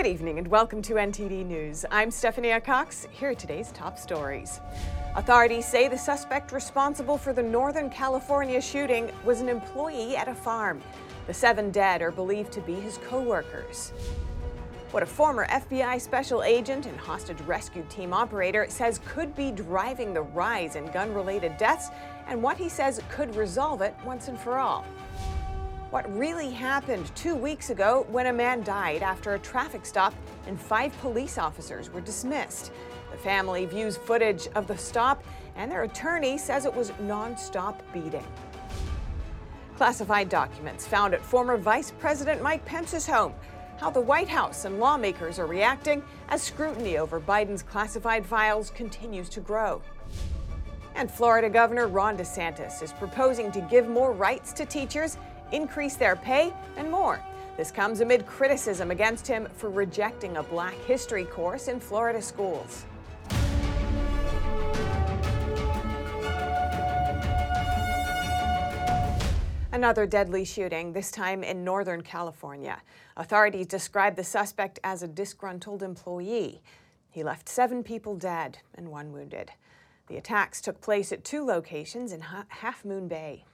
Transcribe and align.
Good 0.00 0.08
evening 0.08 0.38
and 0.38 0.48
welcome 0.48 0.80
to 0.80 0.94
NTD 0.94 1.44
News. 1.44 1.84
I'm 1.90 2.10
Stephanie 2.10 2.58
Cox. 2.60 3.06
Here 3.10 3.32
are 3.32 3.34
today's 3.34 3.70
top 3.72 3.98
stories. 3.98 4.58
Authorities 5.14 5.68
say 5.68 5.88
the 5.88 5.98
suspect 5.98 6.52
responsible 6.52 7.18
for 7.18 7.34
the 7.34 7.42
Northern 7.42 7.90
California 7.90 8.62
shooting 8.62 9.12
was 9.26 9.42
an 9.42 9.50
employee 9.50 10.16
at 10.16 10.26
a 10.26 10.34
farm. 10.34 10.80
The 11.26 11.34
seven 11.34 11.70
dead 11.70 12.00
are 12.00 12.12
believed 12.12 12.50
to 12.52 12.62
be 12.62 12.76
his 12.76 12.96
co 13.10 13.20
workers. 13.20 13.92
What 14.90 15.02
a 15.02 15.06
former 15.06 15.46
FBI 15.48 16.00
special 16.00 16.42
agent 16.44 16.86
and 16.86 16.96
hostage 16.96 17.42
rescue 17.42 17.84
team 17.90 18.14
operator 18.14 18.64
says 18.70 19.02
could 19.06 19.36
be 19.36 19.50
driving 19.50 20.14
the 20.14 20.22
rise 20.22 20.76
in 20.76 20.86
gun 20.92 21.12
related 21.12 21.58
deaths, 21.58 21.90
and 22.26 22.42
what 22.42 22.56
he 22.56 22.70
says 22.70 23.02
could 23.10 23.36
resolve 23.36 23.82
it 23.82 23.94
once 24.02 24.28
and 24.28 24.40
for 24.40 24.56
all. 24.56 24.86
What 25.90 26.16
really 26.16 26.52
happened 26.52 27.10
two 27.16 27.34
weeks 27.34 27.70
ago 27.70 28.06
when 28.10 28.28
a 28.28 28.32
man 28.32 28.62
died 28.62 29.02
after 29.02 29.34
a 29.34 29.40
traffic 29.40 29.84
stop 29.84 30.14
and 30.46 30.58
five 30.58 30.96
police 31.00 31.36
officers 31.36 31.92
were 31.92 32.00
dismissed. 32.00 32.70
The 33.10 33.18
family 33.18 33.66
views 33.66 33.96
footage 33.96 34.46
of 34.54 34.68
the 34.68 34.78
stop, 34.78 35.24
and 35.56 35.68
their 35.68 35.82
attorney 35.82 36.38
says 36.38 36.64
it 36.64 36.72
was 36.72 36.92
non-stop 37.00 37.82
beating. 37.92 38.24
Classified 39.76 40.28
documents 40.28 40.86
found 40.86 41.12
at 41.12 41.24
former 41.24 41.56
Vice 41.56 41.90
President 41.98 42.40
Mike 42.40 42.64
Pence's 42.64 43.08
home. 43.08 43.34
How 43.78 43.90
the 43.90 44.00
White 44.00 44.28
House 44.28 44.66
and 44.66 44.78
lawmakers 44.78 45.40
are 45.40 45.46
reacting 45.46 46.04
as 46.28 46.40
scrutiny 46.40 46.98
over 46.98 47.18
Biden's 47.18 47.64
classified 47.64 48.24
files 48.24 48.70
continues 48.70 49.28
to 49.30 49.40
grow. 49.40 49.82
And 50.94 51.10
Florida 51.10 51.48
Governor 51.48 51.88
Ron 51.88 52.16
DeSantis 52.16 52.80
is 52.80 52.92
proposing 52.92 53.50
to 53.52 53.60
give 53.62 53.88
more 53.88 54.12
rights 54.12 54.52
to 54.52 54.66
teachers, 54.66 55.16
increase 55.52 55.96
their 55.96 56.16
pay, 56.16 56.52
and 56.76 56.90
more. 56.90 57.20
This 57.56 57.70
comes 57.70 58.00
amid 58.00 58.26
criticism 58.26 58.90
against 58.90 59.26
him 59.26 59.46
for 59.56 59.70
rejecting 59.70 60.36
a 60.36 60.42
black 60.42 60.74
history 60.86 61.24
course 61.24 61.68
in 61.68 61.78
Florida 61.78 62.22
schools. 62.22 62.84
Another 69.72 70.04
deadly 70.04 70.44
shooting, 70.44 70.92
this 70.92 71.10
time 71.10 71.44
in 71.44 71.64
Northern 71.64 72.02
California. 72.02 72.82
Authorities 73.16 73.66
describe 73.66 74.16
the 74.16 74.24
suspect 74.24 74.78
as 74.82 75.02
a 75.02 75.08
disgruntled 75.08 75.82
employee. 75.82 76.60
He 77.10 77.22
left 77.22 77.48
seven 77.48 77.82
people 77.82 78.16
dead 78.16 78.58
and 78.74 78.88
one 78.88 79.12
wounded. 79.12 79.52
The 80.08 80.16
attacks 80.16 80.60
took 80.60 80.80
place 80.80 81.12
at 81.12 81.24
two 81.24 81.44
locations 81.44 82.12
in 82.12 82.20
Half 82.20 82.84
Moon 82.84 83.06
Bay. 83.06 83.44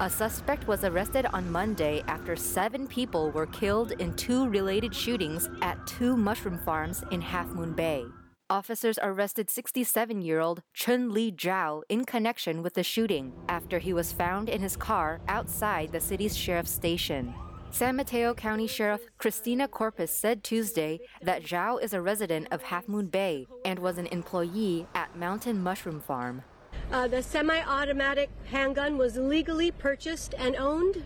A 0.00 0.08
suspect 0.08 0.68
was 0.68 0.84
arrested 0.84 1.26
on 1.32 1.50
Monday 1.50 2.04
after 2.06 2.36
seven 2.36 2.86
people 2.86 3.32
were 3.32 3.46
killed 3.46 3.90
in 3.92 4.14
two 4.14 4.48
related 4.48 4.94
shootings 4.94 5.50
at 5.60 5.84
two 5.88 6.16
mushroom 6.16 6.56
farms 6.58 7.02
in 7.10 7.20
Half 7.20 7.48
Moon 7.48 7.72
Bay. 7.72 8.04
Officers 8.48 9.00
arrested 9.02 9.50
67 9.50 10.22
year 10.22 10.38
old 10.38 10.62
Chun 10.72 11.10
Li 11.10 11.32
Zhao 11.32 11.82
in 11.88 12.04
connection 12.04 12.62
with 12.62 12.74
the 12.74 12.84
shooting 12.84 13.32
after 13.48 13.80
he 13.80 13.92
was 13.92 14.12
found 14.12 14.48
in 14.48 14.60
his 14.60 14.76
car 14.76 15.20
outside 15.26 15.90
the 15.90 16.00
city's 16.00 16.36
sheriff's 16.36 16.70
station. 16.70 17.34
San 17.72 17.96
Mateo 17.96 18.34
County 18.34 18.68
Sheriff 18.68 19.00
Christina 19.18 19.66
Corpus 19.66 20.12
said 20.12 20.44
Tuesday 20.44 21.00
that 21.22 21.42
Zhao 21.42 21.82
is 21.82 21.92
a 21.92 22.00
resident 22.00 22.46
of 22.52 22.62
Half 22.62 22.86
Moon 22.86 23.08
Bay 23.08 23.48
and 23.64 23.80
was 23.80 23.98
an 23.98 24.06
employee 24.06 24.86
at 24.94 25.16
Mountain 25.16 25.60
Mushroom 25.60 26.00
Farm. 26.00 26.44
Uh, 26.90 27.06
the 27.06 27.22
semi 27.22 27.60
automatic 27.60 28.30
handgun 28.50 28.96
was 28.96 29.16
legally 29.16 29.70
purchased 29.70 30.34
and 30.38 30.56
owned. 30.56 31.04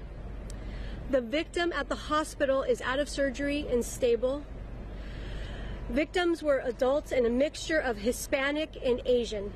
The 1.10 1.20
victim 1.20 1.72
at 1.72 1.88
the 1.88 1.96
hospital 1.96 2.62
is 2.62 2.80
out 2.80 2.98
of 2.98 3.08
surgery 3.08 3.66
and 3.70 3.84
stable. 3.84 4.44
Victims 5.90 6.42
were 6.42 6.62
adults 6.64 7.12
and 7.12 7.26
a 7.26 7.30
mixture 7.30 7.78
of 7.78 7.98
Hispanic 7.98 8.78
and 8.84 9.02
Asian. 9.04 9.52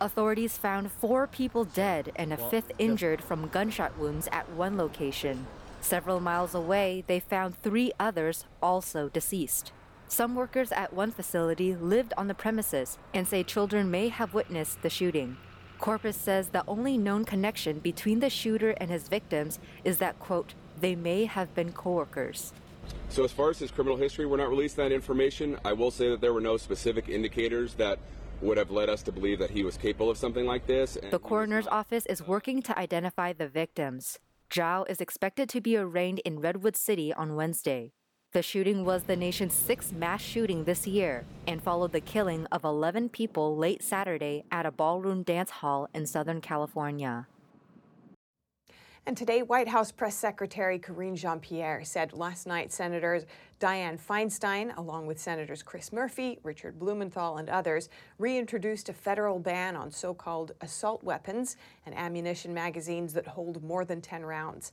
Authorities 0.00 0.56
found 0.56 0.90
four 0.90 1.26
people 1.26 1.64
dead 1.64 2.10
and 2.16 2.32
a 2.32 2.36
fifth 2.36 2.72
injured 2.78 3.22
from 3.22 3.48
gunshot 3.48 3.96
wounds 3.98 4.28
at 4.32 4.50
one 4.50 4.76
location. 4.76 5.46
Several 5.80 6.18
miles 6.18 6.54
away, 6.54 7.04
they 7.06 7.20
found 7.20 7.60
three 7.62 7.92
others 8.00 8.46
also 8.62 9.08
deceased. 9.10 9.70
Some 10.14 10.36
workers 10.36 10.70
at 10.70 10.92
one 10.92 11.10
facility 11.10 11.74
lived 11.74 12.14
on 12.16 12.28
the 12.28 12.36
premises 12.36 12.98
and 13.14 13.26
say 13.26 13.42
children 13.42 13.90
may 13.90 14.10
have 14.10 14.32
witnessed 14.32 14.80
the 14.80 14.88
shooting. 14.88 15.36
Corpus 15.80 16.16
says 16.16 16.50
the 16.50 16.62
only 16.68 16.96
known 16.96 17.24
connection 17.24 17.80
between 17.80 18.20
the 18.20 18.30
shooter 18.30 18.70
and 18.80 18.92
his 18.92 19.08
victims 19.08 19.58
is 19.82 19.98
that, 19.98 20.20
quote, 20.20 20.54
they 20.80 20.94
may 20.94 21.24
have 21.24 21.52
been 21.56 21.72
coworkers. 21.72 22.52
So, 23.08 23.24
as 23.24 23.32
far 23.32 23.50
as 23.50 23.58
his 23.58 23.72
criminal 23.72 23.96
history, 23.96 24.24
we're 24.24 24.36
not 24.36 24.50
releasing 24.50 24.84
that 24.84 24.92
information. 24.92 25.58
I 25.64 25.72
will 25.72 25.90
say 25.90 26.08
that 26.10 26.20
there 26.20 26.32
were 26.32 26.40
no 26.40 26.58
specific 26.58 27.08
indicators 27.08 27.74
that 27.74 27.98
would 28.40 28.56
have 28.56 28.70
led 28.70 28.88
us 28.88 29.02
to 29.02 29.10
believe 29.10 29.40
that 29.40 29.50
he 29.50 29.64
was 29.64 29.76
capable 29.76 30.10
of 30.10 30.16
something 30.16 30.46
like 30.46 30.68
this. 30.68 30.96
The 31.10 31.18
coroner's 31.18 31.66
office 31.66 32.06
is 32.06 32.24
working 32.24 32.62
to 32.62 32.78
identify 32.78 33.32
the 33.32 33.48
victims. 33.48 34.20
Zhao 34.48 34.88
is 34.88 35.00
expected 35.00 35.48
to 35.48 35.60
be 35.60 35.76
arraigned 35.76 36.20
in 36.20 36.38
Redwood 36.38 36.76
City 36.76 37.12
on 37.12 37.34
Wednesday. 37.34 37.94
The 38.34 38.42
shooting 38.42 38.84
was 38.84 39.04
the 39.04 39.14
nation's 39.14 39.54
sixth 39.54 39.92
mass 39.92 40.20
shooting 40.20 40.64
this 40.64 40.88
year 40.88 41.24
and 41.46 41.62
followed 41.62 41.92
the 41.92 42.00
killing 42.00 42.46
of 42.46 42.64
11 42.64 43.10
people 43.10 43.56
late 43.56 43.80
Saturday 43.80 44.42
at 44.50 44.66
a 44.66 44.72
ballroom 44.72 45.22
dance 45.22 45.50
hall 45.50 45.88
in 45.94 46.04
Southern 46.04 46.40
California. 46.40 47.28
And 49.06 49.16
today, 49.16 49.42
White 49.42 49.68
House 49.68 49.92
Press 49.92 50.16
Secretary 50.16 50.80
Karine 50.80 51.14
Jean 51.14 51.38
Pierre 51.38 51.84
said 51.84 52.12
last 52.12 52.48
night 52.48 52.72
Senators 52.72 53.24
Dianne 53.60 54.00
Feinstein, 54.00 54.76
along 54.78 55.06
with 55.06 55.20
Senators 55.20 55.62
Chris 55.62 55.92
Murphy, 55.92 56.40
Richard 56.42 56.76
Blumenthal, 56.76 57.36
and 57.36 57.48
others, 57.48 57.88
reintroduced 58.18 58.88
a 58.88 58.92
federal 58.92 59.38
ban 59.38 59.76
on 59.76 59.92
so 59.92 60.12
called 60.12 60.50
assault 60.60 61.04
weapons 61.04 61.56
and 61.86 61.94
ammunition 61.96 62.52
magazines 62.52 63.12
that 63.12 63.28
hold 63.28 63.62
more 63.62 63.84
than 63.84 64.00
10 64.00 64.24
rounds. 64.24 64.72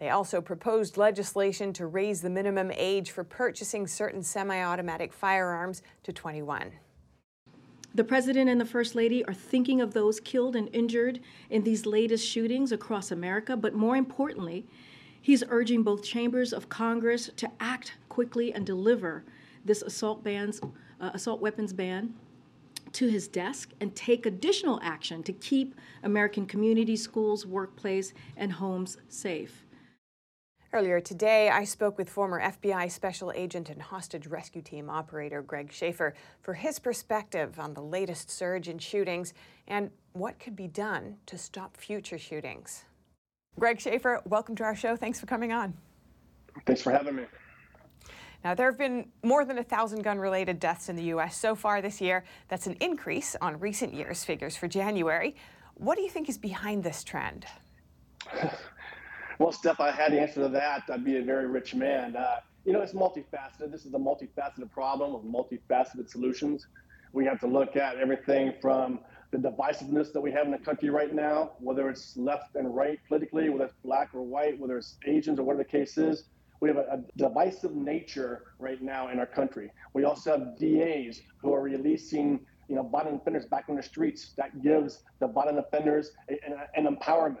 They 0.00 0.08
also 0.08 0.40
proposed 0.40 0.96
legislation 0.96 1.74
to 1.74 1.86
raise 1.86 2.22
the 2.22 2.30
minimum 2.30 2.72
age 2.74 3.10
for 3.10 3.22
purchasing 3.22 3.86
certain 3.86 4.22
semi 4.22 4.58
automatic 4.58 5.12
firearms 5.12 5.82
to 6.04 6.12
21. 6.12 6.72
The 7.94 8.04
President 8.04 8.48
and 8.48 8.58
the 8.58 8.64
First 8.64 8.94
Lady 8.94 9.22
are 9.26 9.34
thinking 9.34 9.82
of 9.82 9.92
those 9.92 10.18
killed 10.18 10.56
and 10.56 10.70
injured 10.72 11.20
in 11.50 11.64
these 11.64 11.84
latest 11.84 12.26
shootings 12.26 12.72
across 12.72 13.10
America, 13.10 13.58
but 13.58 13.74
more 13.74 13.94
importantly, 13.94 14.66
he's 15.20 15.44
urging 15.50 15.82
both 15.82 16.02
chambers 16.02 16.54
of 16.54 16.70
Congress 16.70 17.28
to 17.36 17.50
act 17.60 17.94
quickly 18.08 18.54
and 18.54 18.64
deliver 18.64 19.24
this 19.66 19.82
assault 19.82 20.24
bans, 20.24 20.62
uh, 21.00 21.10
assault 21.12 21.42
weapons 21.42 21.74
ban 21.74 22.14
to 22.92 23.08
his 23.08 23.28
desk 23.28 23.72
and 23.80 23.94
take 23.94 24.24
additional 24.24 24.80
action 24.82 25.22
to 25.24 25.32
keep 25.34 25.74
American 26.02 26.46
communities, 26.46 27.02
schools, 27.02 27.44
workplace, 27.44 28.14
and 28.38 28.52
homes 28.52 28.96
safe. 29.08 29.66
Earlier 30.72 31.00
today, 31.00 31.50
I 31.50 31.64
spoke 31.64 31.98
with 31.98 32.08
former 32.08 32.40
FBI 32.40 32.92
Special 32.92 33.32
Agent 33.32 33.70
and 33.70 33.82
Hostage 33.82 34.28
Rescue 34.28 34.62
Team 34.62 34.88
operator 34.88 35.42
Greg 35.42 35.72
Shaffer 35.72 36.14
for 36.42 36.54
his 36.54 36.78
perspective 36.78 37.58
on 37.58 37.74
the 37.74 37.80
latest 37.80 38.30
surge 38.30 38.68
in 38.68 38.78
shootings 38.78 39.34
and 39.66 39.90
what 40.12 40.38
could 40.38 40.54
be 40.54 40.68
done 40.68 41.16
to 41.26 41.36
stop 41.36 41.76
future 41.76 42.18
shootings. 42.18 42.84
Greg 43.58 43.80
Shaffer, 43.80 44.22
welcome 44.26 44.54
to 44.54 44.62
our 44.62 44.76
show. 44.76 44.94
Thanks 44.94 45.18
for 45.18 45.26
coming 45.26 45.50
on. 45.50 45.74
Thanks 46.66 46.82
for 46.82 46.92
having 46.92 47.16
me. 47.16 47.24
Now, 48.44 48.54
there 48.54 48.66
have 48.66 48.78
been 48.78 49.08
more 49.24 49.44
than 49.44 49.58
a 49.58 49.64
thousand 49.64 50.02
gun 50.02 50.20
related 50.20 50.60
deaths 50.60 50.88
in 50.88 50.94
the 50.94 51.02
U.S. 51.04 51.36
so 51.36 51.56
far 51.56 51.82
this 51.82 52.00
year. 52.00 52.22
That's 52.46 52.68
an 52.68 52.76
increase 52.78 53.34
on 53.40 53.58
recent 53.58 53.92
years' 53.92 54.22
figures 54.22 54.54
for 54.54 54.68
January. 54.68 55.34
What 55.74 55.96
do 55.96 56.02
you 56.02 56.10
think 56.10 56.28
is 56.28 56.38
behind 56.38 56.84
this 56.84 57.02
trend? 57.02 57.44
Well, 59.40 59.52
Steph, 59.52 59.80
I 59.80 59.90
had 59.90 60.12
the 60.12 60.20
answer 60.20 60.42
to 60.42 60.50
that. 60.50 60.82
I'd 60.92 61.02
be 61.02 61.16
a 61.16 61.22
very 61.22 61.46
rich 61.46 61.74
man. 61.74 62.14
Uh, 62.14 62.40
you 62.66 62.74
know, 62.74 62.82
it's 62.82 62.92
multifaceted. 62.92 63.72
This 63.72 63.86
is 63.86 63.94
a 63.94 63.98
multifaceted 63.98 64.70
problem 64.70 65.14
with 65.14 65.24
multifaceted 65.24 66.10
solutions. 66.10 66.66
We 67.14 67.24
have 67.24 67.40
to 67.40 67.46
look 67.46 67.74
at 67.74 67.96
everything 67.96 68.52
from 68.60 69.00
the 69.30 69.38
divisiveness 69.38 70.12
that 70.12 70.20
we 70.20 70.30
have 70.32 70.44
in 70.44 70.52
the 70.52 70.58
country 70.58 70.90
right 70.90 71.14
now, 71.14 71.52
whether 71.58 71.88
it's 71.88 72.18
left 72.18 72.54
and 72.54 72.76
right 72.76 73.00
politically, 73.08 73.48
whether 73.48 73.64
it's 73.64 73.74
black 73.82 74.10
or 74.12 74.20
white, 74.20 74.60
whether 74.60 74.76
it's 74.76 74.98
Asians 75.06 75.38
or 75.38 75.44
whatever 75.44 75.62
the 75.62 75.70
case 75.70 75.96
is. 75.96 76.24
We 76.60 76.68
have 76.68 76.76
a, 76.76 76.82
a 76.82 77.02
divisive 77.16 77.74
nature 77.74 78.42
right 78.58 78.82
now 78.82 79.08
in 79.08 79.18
our 79.18 79.26
country. 79.26 79.70
We 79.94 80.04
also 80.04 80.32
have 80.32 80.58
DAs 80.58 81.22
who 81.40 81.54
are 81.54 81.62
releasing, 81.62 82.40
you 82.68 82.76
know, 82.76 82.82
violent 82.82 83.22
offenders 83.22 83.46
back 83.46 83.70
on 83.70 83.76
the 83.76 83.82
streets. 83.82 84.34
That 84.36 84.62
gives 84.62 85.02
the 85.18 85.28
violent 85.28 85.58
offenders 85.58 86.10
an 86.28 86.84
empowerment 86.84 87.38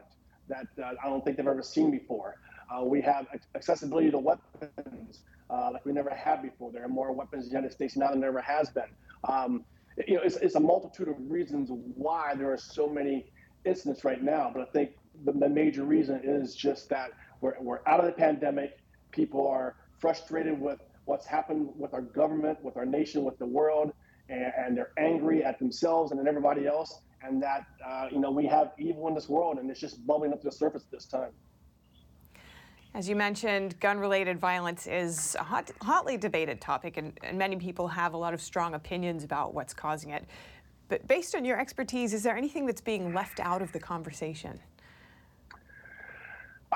that 0.50 0.66
uh, 0.82 0.92
I 1.02 1.08
don't 1.08 1.24
think 1.24 1.36
they've 1.36 1.46
ever 1.46 1.62
seen 1.62 1.90
before. 1.90 2.36
Uh, 2.70 2.84
we 2.84 3.00
have 3.00 3.26
accessibility 3.54 4.10
to 4.10 4.18
weapons 4.18 5.22
uh, 5.50 5.70
like 5.72 5.84
we 5.84 5.92
never 5.92 6.10
had 6.10 6.42
before. 6.42 6.70
There 6.70 6.84
are 6.84 6.88
more 6.88 7.12
weapons 7.12 7.44
in 7.44 7.50
the 7.50 7.56
United 7.56 7.72
States 7.72 7.96
now 7.96 8.10
than 8.10 8.20
there 8.20 8.30
ever 8.30 8.42
has 8.42 8.70
been. 8.70 8.90
Um, 9.24 9.64
you 10.06 10.14
know, 10.14 10.22
it's, 10.22 10.36
it's, 10.36 10.54
a 10.54 10.60
multitude 10.60 11.08
of 11.08 11.16
reasons 11.18 11.68
why 11.96 12.34
there 12.36 12.52
are 12.52 12.56
so 12.56 12.88
many 12.88 13.26
incidents 13.64 14.04
right 14.04 14.22
now. 14.22 14.50
But 14.54 14.62
I 14.62 14.64
think 14.66 14.92
the, 15.24 15.32
the 15.32 15.48
major 15.48 15.84
reason 15.84 16.20
is 16.22 16.54
just 16.54 16.88
that 16.90 17.10
we're, 17.40 17.54
we're 17.60 17.80
out 17.86 18.00
of 18.00 18.06
the 18.06 18.12
pandemic. 18.12 18.78
People 19.10 19.46
are 19.48 19.74
frustrated 19.98 20.58
with 20.60 20.78
what's 21.04 21.26
happened 21.26 21.70
with 21.76 21.92
our 21.92 22.02
government, 22.02 22.62
with 22.62 22.76
our 22.76 22.86
nation, 22.86 23.24
with 23.24 23.38
the 23.38 23.46
world, 23.46 23.92
and, 24.28 24.52
and 24.56 24.76
they're 24.76 24.92
angry 24.96 25.44
at 25.44 25.58
themselves 25.58 26.12
and 26.12 26.20
at 26.20 26.26
everybody 26.26 26.66
else, 26.66 27.00
and 27.22 27.42
that 27.42 27.66
uh, 27.86 28.08
you 28.10 28.18
know 28.18 28.30
we 28.30 28.46
have 28.46 28.72
evil 28.78 29.08
in 29.08 29.14
this 29.14 29.28
world, 29.28 29.58
and 29.58 29.70
it's 29.70 29.80
just 29.80 30.06
bubbling 30.06 30.32
up 30.32 30.40
to 30.40 30.48
the 30.48 30.52
surface 30.52 30.84
this 30.90 31.04
time. 31.04 31.30
As 32.92 33.08
you 33.08 33.14
mentioned, 33.14 33.78
gun-related 33.78 34.40
violence 34.40 34.88
is 34.88 35.36
a 35.38 35.44
hot, 35.44 35.70
hotly 35.80 36.16
debated 36.16 36.60
topic, 36.60 36.96
and, 36.96 37.12
and 37.22 37.38
many 37.38 37.54
people 37.54 37.86
have 37.86 38.14
a 38.14 38.16
lot 38.16 38.34
of 38.34 38.40
strong 38.40 38.74
opinions 38.74 39.22
about 39.22 39.54
what's 39.54 39.72
causing 39.72 40.10
it. 40.10 40.24
But 40.88 41.06
based 41.06 41.36
on 41.36 41.44
your 41.44 41.60
expertise, 41.60 42.12
is 42.12 42.24
there 42.24 42.36
anything 42.36 42.66
that's 42.66 42.80
being 42.80 43.14
left 43.14 43.38
out 43.38 43.62
of 43.62 43.70
the 43.70 43.78
conversation? 43.78 44.58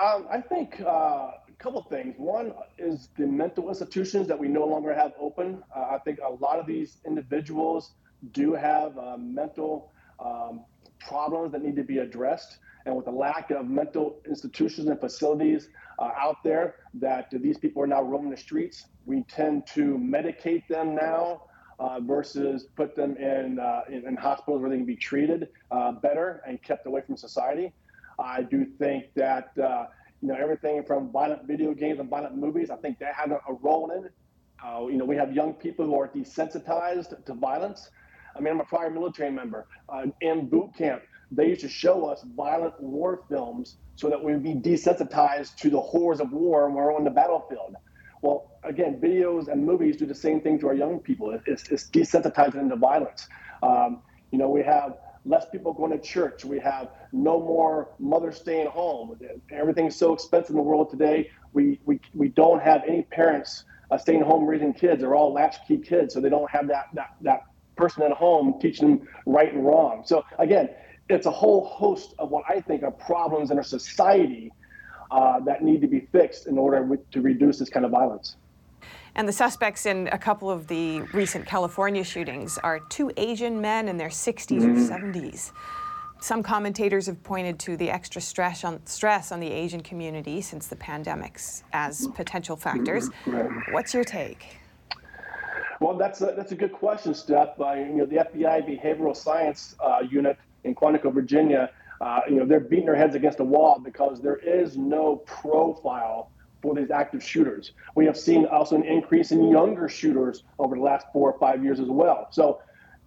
Um, 0.00 0.26
I 0.30 0.40
think 0.40 0.80
uh, 0.80 0.86
a 0.86 1.32
couple 1.58 1.82
things. 1.82 2.14
One 2.16 2.52
is 2.78 3.08
the 3.16 3.26
mental 3.26 3.68
institutions 3.68 4.28
that 4.28 4.38
we 4.38 4.46
no 4.46 4.64
longer 4.64 4.94
have 4.94 5.14
open. 5.18 5.64
Uh, 5.74 5.80
I 5.90 5.98
think 5.98 6.20
a 6.24 6.30
lot 6.30 6.60
of 6.60 6.66
these 6.66 6.98
individuals 7.04 7.94
do 8.30 8.54
have 8.54 8.96
uh, 8.96 9.16
mental 9.16 9.92
um, 10.18 10.64
problems 11.00 11.52
that 11.52 11.62
need 11.62 11.76
to 11.76 11.84
be 11.84 11.98
addressed. 11.98 12.58
And 12.86 12.94
with 12.94 13.06
the 13.06 13.12
lack 13.12 13.50
of 13.50 13.66
mental 13.66 14.20
institutions 14.28 14.88
and 14.88 15.00
facilities 15.00 15.68
uh, 15.98 16.10
out 16.18 16.42
there, 16.44 16.76
that 16.94 17.30
these 17.30 17.56
people 17.56 17.82
are 17.82 17.86
now 17.86 18.02
roaming 18.02 18.30
the 18.30 18.36
streets, 18.36 18.86
we 19.06 19.22
tend 19.22 19.66
to 19.68 19.96
medicate 19.98 20.66
them 20.68 20.94
now 20.94 21.42
uh, 21.78 22.00
versus 22.00 22.66
put 22.76 22.94
them 22.94 23.16
in, 23.16 23.58
uh, 23.58 23.82
in, 23.88 24.06
in 24.06 24.16
hospitals 24.16 24.60
where 24.60 24.70
they 24.70 24.76
can 24.76 24.86
be 24.86 24.96
treated 24.96 25.48
uh, 25.70 25.92
better 25.92 26.42
and 26.46 26.62
kept 26.62 26.86
away 26.86 27.00
from 27.06 27.16
society. 27.16 27.72
I 28.18 28.42
do 28.42 28.64
think 28.78 29.06
that 29.16 29.50
uh, 29.58 29.86
you 30.20 30.28
know 30.28 30.36
everything 30.36 30.82
from 30.84 31.10
violent 31.10 31.46
video 31.46 31.74
games 31.74 31.98
and 32.00 32.08
violent 32.08 32.36
movies. 32.36 32.70
I 32.70 32.76
think 32.76 32.98
that 33.00 33.14
had 33.14 33.30
a, 33.30 33.40
a 33.48 33.54
role 33.60 33.90
in 33.90 34.04
it. 34.04 34.12
Uh, 34.64 34.86
you 34.86 34.96
know, 34.96 35.04
we 35.04 35.16
have 35.16 35.32
young 35.32 35.52
people 35.52 35.84
who 35.84 35.98
are 35.98 36.08
desensitized 36.08 37.24
to 37.24 37.34
violence. 37.34 37.90
I 38.36 38.40
mean, 38.40 38.54
I'm 38.54 38.60
a 38.60 38.64
prior 38.64 38.90
military 38.90 39.30
member. 39.30 39.66
Uh, 39.88 40.06
in 40.20 40.48
boot 40.48 40.70
camp, 40.76 41.02
they 41.30 41.48
used 41.48 41.62
to 41.62 41.68
show 41.68 42.06
us 42.06 42.24
violent 42.36 42.78
war 42.80 43.22
films 43.28 43.76
so 43.96 44.08
that 44.08 44.22
we'd 44.22 44.42
be 44.42 44.54
desensitized 44.54 45.56
to 45.56 45.70
the 45.70 45.80
horrors 45.80 46.20
of 46.20 46.32
war 46.32 46.66
when 46.66 46.74
we're 46.74 46.94
on 46.94 47.04
the 47.04 47.10
battlefield. 47.10 47.76
Well, 48.22 48.50
again, 48.62 49.00
videos 49.00 49.48
and 49.48 49.64
movies 49.64 49.96
do 49.96 50.06
the 50.06 50.14
same 50.14 50.40
thing 50.40 50.58
to 50.60 50.68
our 50.68 50.74
young 50.74 50.98
people. 51.00 51.38
It's, 51.46 51.68
it's 51.68 51.88
desensitizing 51.90 52.54
them 52.54 52.70
to 52.70 52.76
violence. 52.76 53.28
Um, 53.62 54.02
you 54.30 54.38
know, 54.38 54.48
we 54.48 54.62
have 54.62 54.96
less 55.24 55.46
people 55.50 55.72
going 55.72 55.90
to 55.92 55.98
church. 55.98 56.44
We 56.44 56.58
have 56.60 56.88
no 57.12 57.38
more 57.38 57.90
mothers 57.98 58.36
staying 58.36 58.68
home. 58.68 59.18
Everything's 59.50 59.96
so 59.96 60.12
expensive 60.12 60.50
in 60.50 60.56
the 60.56 60.62
world 60.62 60.90
today. 60.90 61.30
We, 61.52 61.80
we, 61.84 62.00
we 62.14 62.28
don't 62.28 62.62
have 62.62 62.82
any 62.86 63.02
parents 63.02 63.64
uh, 63.90 63.98
staying 63.98 64.22
home 64.22 64.46
raising 64.46 64.74
kids. 64.74 65.00
They're 65.00 65.14
all 65.14 65.32
latchkey 65.32 65.78
kids, 65.78 66.14
so 66.14 66.20
they 66.20 66.28
don't 66.30 66.50
have 66.50 66.68
that, 66.68 66.86
that, 66.94 67.14
that 67.22 67.42
person 67.76 68.02
at 68.02 68.12
home 68.12 68.58
teaching 68.60 68.88
them 68.88 69.08
right 69.26 69.52
and 69.52 69.64
wrong. 69.64 70.02
So, 70.04 70.24
again, 70.38 70.70
it's 71.08 71.26
a 71.26 71.30
whole 71.30 71.64
host 71.64 72.14
of 72.18 72.30
what 72.30 72.44
I 72.48 72.60
think 72.60 72.82
are 72.82 72.90
problems 72.90 73.50
in 73.50 73.58
our 73.58 73.64
society 73.64 74.52
uh, 75.10 75.40
that 75.40 75.62
need 75.62 75.80
to 75.82 75.86
be 75.86 76.00
fixed 76.12 76.46
in 76.46 76.58
order 76.58 76.98
to 77.10 77.20
reduce 77.20 77.58
this 77.58 77.68
kind 77.68 77.84
of 77.84 77.90
violence. 77.90 78.36
And 79.14 79.28
the 79.28 79.32
suspects 79.32 79.86
in 79.86 80.08
a 80.10 80.18
couple 80.18 80.50
of 80.50 80.66
the 80.66 81.02
recent 81.12 81.46
California 81.46 82.02
shootings 82.02 82.58
are 82.58 82.80
two 82.80 83.12
Asian 83.16 83.60
men 83.60 83.88
in 83.88 83.96
their 83.96 84.08
60s 84.08 84.60
mm-hmm. 84.60 84.92
or 84.92 85.12
70s. 85.12 85.52
Some 86.20 86.42
commentators 86.42 87.06
have 87.06 87.22
pointed 87.22 87.58
to 87.60 87.76
the 87.76 87.90
extra 87.90 88.20
stress 88.20 88.64
on, 88.64 88.84
stress 88.86 89.30
on 89.30 89.40
the 89.40 89.50
Asian 89.50 89.82
community 89.82 90.40
since 90.40 90.66
the 90.66 90.76
pandemics 90.76 91.62
as 91.72 92.08
potential 92.08 92.56
factors. 92.56 93.10
What's 93.70 93.92
your 93.92 94.04
take? 94.04 94.56
Well, 95.80 95.96
that's 95.96 96.20
a, 96.20 96.34
that's 96.36 96.52
a 96.52 96.56
good 96.56 96.72
question, 96.72 97.14
Steph. 97.14 97.60
Uh, 97.60 97.72
you 97.72 97.94
know, 97.94 98.06
the 98.06 98.16
FBI 98.16 98.66
Behavioral 98.68 99.16
Science 99.16 99.76
uh, 99.80 100.00
Unit 100.08 100.38
in 100.64 100.74
Quantico, 100.74 101.12
Virginia, 101.12 101.70
uh, 102.00 102.20
you 102.28 102.36
know, 102.36 102.46
they're 102.46 102.60
beating 102.60 102.86
their 102.86 102.96
heads 102.96 103.14
against 103.14 103.40
a 103.40 103.44
wall 103.44 103.78
because 103.78 104.20
there 104.20 104.36
is 104.36 104.76
no 104.76 105.16
profile 105.16 106.30
for 106.62 106.74
these 106.74 106.90
active 106.90 107.22
shooters. 107.22 107.72
We 107.94 108.06
have 108.06 108.16
seen 108.16 108.46
also 108.46 108.76
an 108.76 108.84
increase 108.84 109.32
in 109.32 109.50
younger 109.50 109.88
shooters 109.88 110.44
over 110.58 110.76
the 110.76 110.82
last 110.82 111.06
four 111.12 111.30
or 111.30 111.38
five 111.38 111.62
years 111.62 111.80
as 111.80 111.88
well. 111.88 112.28
So 112.30 112.60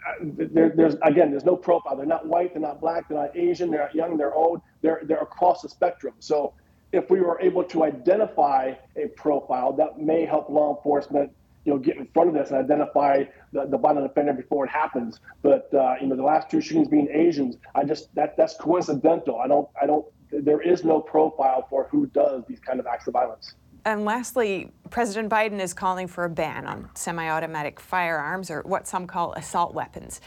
uh, 0.08 0.14
there, 0.22 0.70
there's 0.70 0.96
again, 1.04 1.32
there's 1.32 1.46
no 1.46 1.56
profile. 1.56 1.96
They're 1.96 2.06
not 2.06 2.28
white, 2.28 2.54
they're 2.54 2.62
not 2.62 2.80
black, 2.80 3.10
they're 3.10 3.18
not 3.18 3.36
Asian, 3.36 3.72
they're 3.72 3.82
not 3.82 3.96
young, 3.96 4.18
they're 4.18 4.34
old. 4.34 4.62
They're 4.82 5.02
they're 5.04 5.18
across 5.18 5.64
the 5.64 5.70
spectrum. 5.70 6.14
So 6.20 6.54
if 6.92 7.10
we 7.10 7.20
were 7.20 7.40
able 7.42 7.64
to 7.66 7.84
identify 7.84 8.74
a 8.96 9.08
profile, 9.10 9.74
that 9.74 10.00
may 10.00 10.26
help 10.26 10.50
law 10.50 10.76
enforcement 10.76 11.32
you 11.68 11.74
know, 11.74 11.80
get 11.80 11.98
in 11.98 12.08
front 12.14 12.30
of 12.30 12.34
this 12.34 12.50
and 12.50 12.58
identify 12.58 13.26
the, 13.52 13.66
the 13.66 13.78
violent 13.78 14.06
offender 14.06 14.32
before 14.32 14.64
it 14.64 14.72
happens. 14.72 15.20
But 15.44 15.70
uh, 15.74 15.96
you 16.00 16.08
know, 16.08 16.16
the 16.16 16.24
last 16.24 16.50
two 16.50 16.62
shootings 16.62 16.88
being 16.88 17.10
Asians, 17.12 17.58
I 17.76 17.84
just 17.84 18.16
that 18.16 18.38
that's 18.38 18.56
coincidental. 18.56 19.38
I 19.44 19.50
don't 19.50 19.68
I 19.80 19.86
don't 19.86 20.06
there 20.32 20.62
is 20.62 20.86
no 20.86 21.02
profile 21.02 21.68
for 21.70 21.90
who 21.92 22.06
does 22.08 22.44
these 22.48 22.62
kind 22.62 22.80
of 22.80 22.88
acts 22.88 23.08
of 23.08 23.14
violence. 23.14 23.56
And 23.84 24.06
lastly, 24.06 24.72
President 24.90 25.30
Biden 25.30 25.60
is 25.60 25.74
calling 25.74 26.08
for 26.08 26.24
a 26.24 26.30
ban 26.30 26.66
on 26.66 26.90
semi 26.96 27.30
automatic 27.30 27.82
firearms, 27.82 28.50
or 28.50 28.62
what 28.62 28.88
some 28.88 29.06
call 29.06 29.34
assault 29.34 29.74
weapons. 29.74 30.22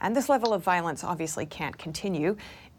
And 0.00 0.16
this 0.16 0.30
level 0.30 0.54
of 0.54 0.62
violence 0.62 1.04
obviously 1.04 1.44
can't 1.44 1.76
continue. 1.76 2.36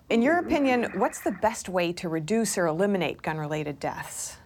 In 0.09 0.23
your 0.23 0.39
opinion, 0.39 0.91
what's 0.95 1.21
the 1.21 1.31
best 1.33 1.69
way 1.69 1.93
to 1.93 2.09
reduce 2.09 2.57
or 2.57 2.65
eliminate 2.65 3.21
gun 3.21 3.37
related 3.37 3.79
deaths? 3.79 4.37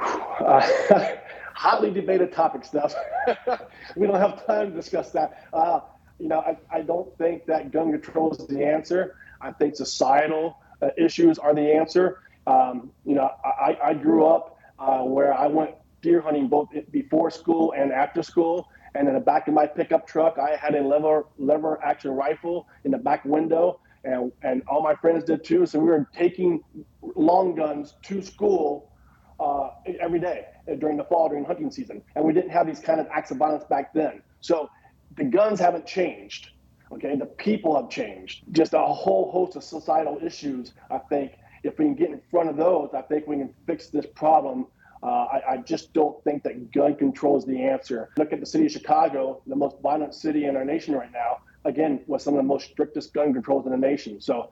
Uh, 0.00 0.66
hotly 1.58 1.90
debated 1.90 2.32
topic 2.32 2.64
Steph. 2.64 2.94
we 3.96 4.06
don't 4.06 4.20
have 4.20 4.46
time 4.46 4.70
to 4.70 4.76
discuss 4.76 5.10
that. 5.10 5.48
Uh, 5.52 5.80
you 6.20 6.28
know, 6.28 6.38
I, 6.38 6.56
I 6.70 6.82
don't 6.82 7.16
think 7.18 7.46
that 7.46 7.72
gun 7.72 7.90
control 7.90 8.30
is 8.30 8.46
the 8.46 8.64
answer. 8.64 9.16
I 9.40 9.50
think 9.50 9.74
societal 9.74 10.58
uh, 10.80 10.90
issues 10.96 11.36
are 11.36 11.52
the 11.52 11.74
answer. 11.74 12.20
Um, 12.46 12.92
you 13.04 13.16
know, 13.16 13.28
I, 13.44 13.76
I 13.82 13.94
grew 13.94 14.24
up 14.24 14.56
uh, 14.78 15.00
where 15.02 15.34
I 15.34 15.48
went 15.48 15.72
deer 16.00 16.20
hunting 16.20 16.46
both 16.46 16.68
before 16.92 17.28
school 17.28 17.74
and 17.76 17.90
after 17.90 18.22
school. 18.22 18.68
And 18.94 19.08
in 19.08 19.14
the 19.14 19.20
back 19.20 19.48
of 19.48 19.54
my 19.54 19.66
pickup 19.66 20.06
truck, 20.06 20.38
I 20.38 20.54
had 20.56 20.76
a 20.76 20.80
lever 20.80 21.26
lever 21.38 21.82
action 21.84 22.12
rifle 22.12 22.68
in 22.84 22.92
the 22.92 22.98
back 22.98 23.24
window, 23.24 23.80
and 24.04 24.32
and 24.42 24.62
all 24.68 24.82
my 24.82 24.94
friends 24.94 25.24
did 25.24 25.44
too. 25.44 25.66
So 25.66 25.78
we 25.78 25.88
were 25.88 26.08
taking 26.14 26.62
long 27.02 27.54
guns 27.54 27.96
to 28.04 28.22
school 28.22 28.90
uh, 29.38 29.70
every 30.00 30.20
day 30.20 30.46
during 30.76 30.96
the 30.96 31.04
fall 31.04 31.28
during 31.28 31.44
hunting 31.44 31.70
season, 31.70 32.02
and 32.14 32.24
we 32.24 32.32
didn't 32.32 32.50
have 32.50 32.66
these 32.66 32.80
kind 32.80 33.00
of 33.00 33.06
acts 33.12 33.30
of 33.30 33.38
violence 33.38 33.64
back 33.64 33.92
then. 33.92 34.22
So 34.40 34.70
the 35.16 35.24
guns 35.24 35.60
haven't 35.60 35.86
changed. 35.86 36.50
Okay, 36.90 37.16
the 37.16 37.26
people 37.26 37.76
have 37.76 37.90
changed. 37.90 38.44
Just 38.52 38.72
a 38.72 38.80
whole 38.80 39.30
host 39.30 39.56
of 39.56 39.64
societal 39.64 40.18
issues. 40.24 40.72
I 40.90 40.98
think 40.98 41.32
if 41.62 41.78
we 41.78 41.84
can 41.84 41.94
get 41.94 42.10
in 42.10 42.20
front 42.30 42.48
of 42.48 42.56
those, 42.56 42.90
I 42.94 43.02
think 43.02 43.26
we 43.26 43.36
can 43.36 43.52
fix 43.66 43.88
this 43.88 44.06
problem. 44.06 44.66
Uh, 45.02 45.06
I, 45.06 45.52
I, 45.52 45.56
just 45.58 45.92
don't 45.92 46.22
think 46.24 46.42
that 46.42 46.72
gun 46.72 46.96
control 46.96 47.38
is 47.38 47.44
the 47.44 47.62
answer. 47.62 48.10
Look 48.16 48.32
at 48.32 48.40
the 48.40 48.46
city 48.46 48.66
of 48.66 48.72
Chicago, 48.72 49.42
the 49.46 49.54
most 49.54 49.76
violent 49.80 50.12
city 50.12 50.46
in 50.46 50.56
our 50.56 50.64
nation 50.64 50.94
right 50.94 51.12
now. 51.12 51.38
Again, 51.64 52.02
with 52.08 52.22
some 52.22 52.34
of 52.34 52.38
the 52.38 52.44
most 52.44 52.70
strictest 52.70 53.12
gun 53.12 53.32
controls 53.32 53.64
in 53.66 53.70
the 53.70 53.78
nation. 53.78 54.20
So, 54.20 54.50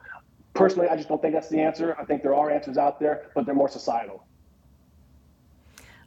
personally, 0.53 0.87
I 0.87 0.95
just 0.95 1.09
don't 1.09 1.21
think 1.21 1.33
that's 1.33 1.49
the 1.49 1.59
answer. 1.59 1.97
I 1.99 2.05
think 2.05 2.21
there 2.21 2.35
are 2.35 2.49
answers 2.49 2.77
out 2.77 2.97
there, 2.99 3.29
but 3.35 3.45
they're 3.45 3.55
more 3.55 3.67
societal. 3.67 4.26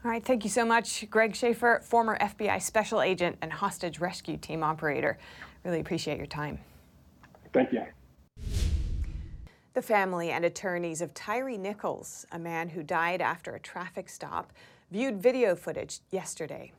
All 0.02 0.10
right, 0.10 0.24
thank 0.24 0.44
you 0.44 0.50
so 0.50 0.64
much, 0.64 1.10
Greg 1.10 1.36
Shaffer, 1.36 1.82
former 1.84 2.16
FBI 2.18 2.62
special 2.62 3.02
agent 3.02 3.36
and 3.42 3.52
hostage 3.52 3.98
rescue 4.00 4.38
team 4.38 4.62
operator. 4.62 5.18
Really 5.62 5.80
appreciate 5.80 6.16
your 6.16 6.26
time. 6.26 6.58
Thank 7.52 7.70
you. 7.70 7.84
The 9.74 9.82
family 9.82 10.30
and 10.30 10.46
attorneys 10.46 11.02
of 11.02 11.12
Tyre 11.12 11.58
Nichols, 11.58 12.24
a 12.32 12.38
man 12.38 12.70
who 12.70 12.82
died 12.82 13.20
after 13.20 13.54
a 13.54 13.60
traffic 13.60 14.08
stop, 14.08 14.54
viewed 14.90 15.20
video 15.20 15.54
footage 15.54 16.00
yesterday. 16.10 16.72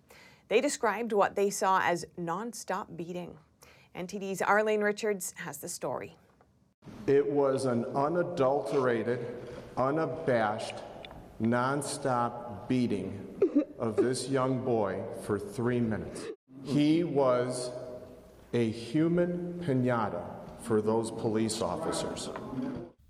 They 0.47 0.59
described 0.59 1.13
what 1.13 1.35
they 1.35 1.51
saw 1.51 1.79
as 1.83 2.05
nonstop 2.19 2.97
beating. 2.97 3.37
NTD's 3.95 4.41
Arlene 4.41 4.81
Richards 4.81 5.35
has 5.37 5.59
the 5.59 5.69
story. 5.69 6.17
It 7.05 7.29
was 7.29 7.65
an 7.65 7.85
unadulterated, 7.93 9.27
unabashed, 9.77 10.77
nonstop 11.39 12.50
beating 12.71 13.19
of 13.79 13.97
this 13.97 14.29
young 14.29 14.63
boy 14.63 15.03
for 15.23 15.37
three 15.37 15.81
minutes. 15.81 16.21
He 16.63 17.03
was 17.03 17.69
a 18.53 18.71
human 18.71 19.61
pinata 19.61 20.23
for 20.61 20.81
those 20.81 21.11
police 21.11 21.61
officers. 21.61 22.29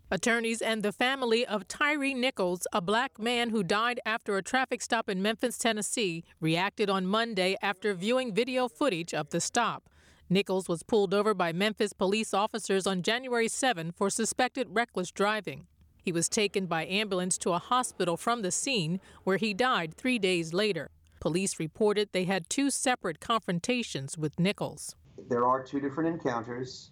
Attorneys 0.09 0.63
and 0.63 0.81
the 0.81 0.91
family 0.91 1.45
of 1.45 1.67
Tyre 1.67 2.15
Nichols, 2.15 2.65
a 2.73 2.81
black 2.81 3.19
man 3.19 3.51
who 3.51 3.61
died 3.61 3.99
after 4.03 4.35
a 4.35 4.41
traffic 4.41 4.81
stop 4.81 5.07
in 5.07 5.21
Memphis, 5.21 5.59
Tennessee, 5.59 6.23
reacted 6.39 6.89
on 6.89 7.05
Monday 7.05 7.55
after 7.61 7.93
viewing 7.93 8.33
video 8.33 8.67
footage 8.67 9.13
of 9.13 9.29
the 9.29 9.39
stop. 9.39 9.91
Nichols 10.27 10.67
was 10.67 10.81
pulled 10.81 11.13
over 11.13 11.35
by 11.35 11.53
Memphis 11.53 11.93
police 11.93 12.33
officers 12.33 12.87
on 12.87 13.03
January 13.03 13.47
7 13.47 13.91
for 13.91 14.09
suspected 14.09 14.69
reckless 14.71 15.11
driving. 15.11 15.67
He 16.01 16.11
was 16.11 16.27
taken 16.27 16.65
by 16.65 16.85
ambulance 16.85 17.37
to 17.39 17.51
a 17.51 17.59
hospital 17.59 18.17
from 18.17 18.41
the 18.41 18.51
scene 18.51 18.99
where 19.23 19.37
he 19.37 19.53
died 19.53 19.95
three 19.95 20.17
days 20.17 20.53
later. 20.53 20.89
Police 21.19 21.59
reported 21.59 22.09
they 22.11 22.23
had 22.23 22.49
two 22.49 22.71
separate 22.71 23.19
confrontations 23.19 24.17
with 24.17 24.39
Nichols. 24.39 24.95
There 25.29 25.45
are 25.45 25.63
two 25.63 25.79
different 25.79 26.09
encounters. 26.09 26.91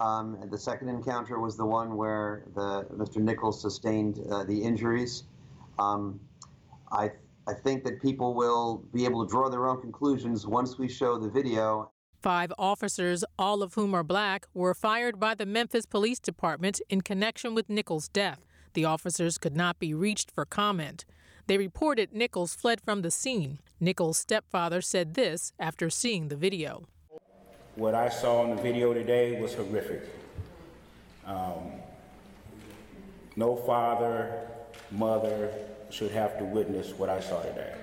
Um, 0.00 0.38
the 0.50 0.58
second 0.58 0.88
encounter 0.88 1.38
was 1.38 1.56
the 1.56 1.66
one 1.66 1.96
where 1.96 2.44
the 2.54 2.86
Mr. 2.92 3.18
Nichols 3.18 3.60
sustained 3.60 4.20
uh, 4.30 4.44
the 4.44 4.60
injuries. 4.60 5.24
Um, 5.78 6.18
I 6.90 7.12
I 7.46 7.54
think 7.54 7.84
that 7.84 8.02
people 8.02 8.34
will 8.34 8.84
be 8.92 9.04
able 9.04 9.24
to 9.24 9.30
draw 9.30 9.48
their 9.48 9.66
own 9.66 9.80
conclusions 9.80 10.46
once 10.46 10.78
we 10.78 10.88
show 10.88 11.16
the 11.16 11.30
video. 11.30 11.90
Five 12.20 12.52
officers, 12.58 13.24
all 13.38 13.62
of 13.62 13.74
whom 13.74 13.94
are 13.94 14.02
black, 14.02 14.46
were 14.52 14.74
fired 14.74 15.18
by 15.18 15.34
the 15.34 15.46
Memphis 15.46 15.86
Police 15.86 16.18
Department 16.18 16.80
in 16.88 17.00
connection 17.00 17.54
with 17.54 17.70
Nichols' 17.70 18.08
death. 18.08 18.44
The 18.74 18.84
officers 18.84 19.38
could 19.38 19.56
not 19.56 19.78
be 19.78 19.94
reached 19.94 20.30
for 20.30 20.44
comment. 20.44 21.04
They 21.46 21.58
reported 21.58 22.12
Nichols 22.12 22.54
fled 22.54 22.80
from 22.80 23.02
the 23.02 23.10
scene. 23.10 23.58
Nichols' 23.80 24.18
stepfather 24.18 24.80
said 24.80 25.14
this 25.14 25.52
after 25.58 25.88
seeing 25.88 26.28
the 26.28 26.36
video. 26.36 26.84
What 27.74 27.94
I 27.94 28.08
saw 28.08 28.44
in 28.44 28.56
the 28.56 28.62
video 28.62 28.92
today 28.92 29.40
was 29.40 29.54
horrific. 29.54 30.02
Um, 31.24 31.72
no 33.36 33.56
father, 33.56 34.46
mother 34.90 35.50
should 35.90 36.10
have 36.10 36.38
to 36.38 36.44
witness 36.44 36.92
what 36.92 37.08
I 37.08 37.20
saw 37.20 37.40
today. 37.42 37.74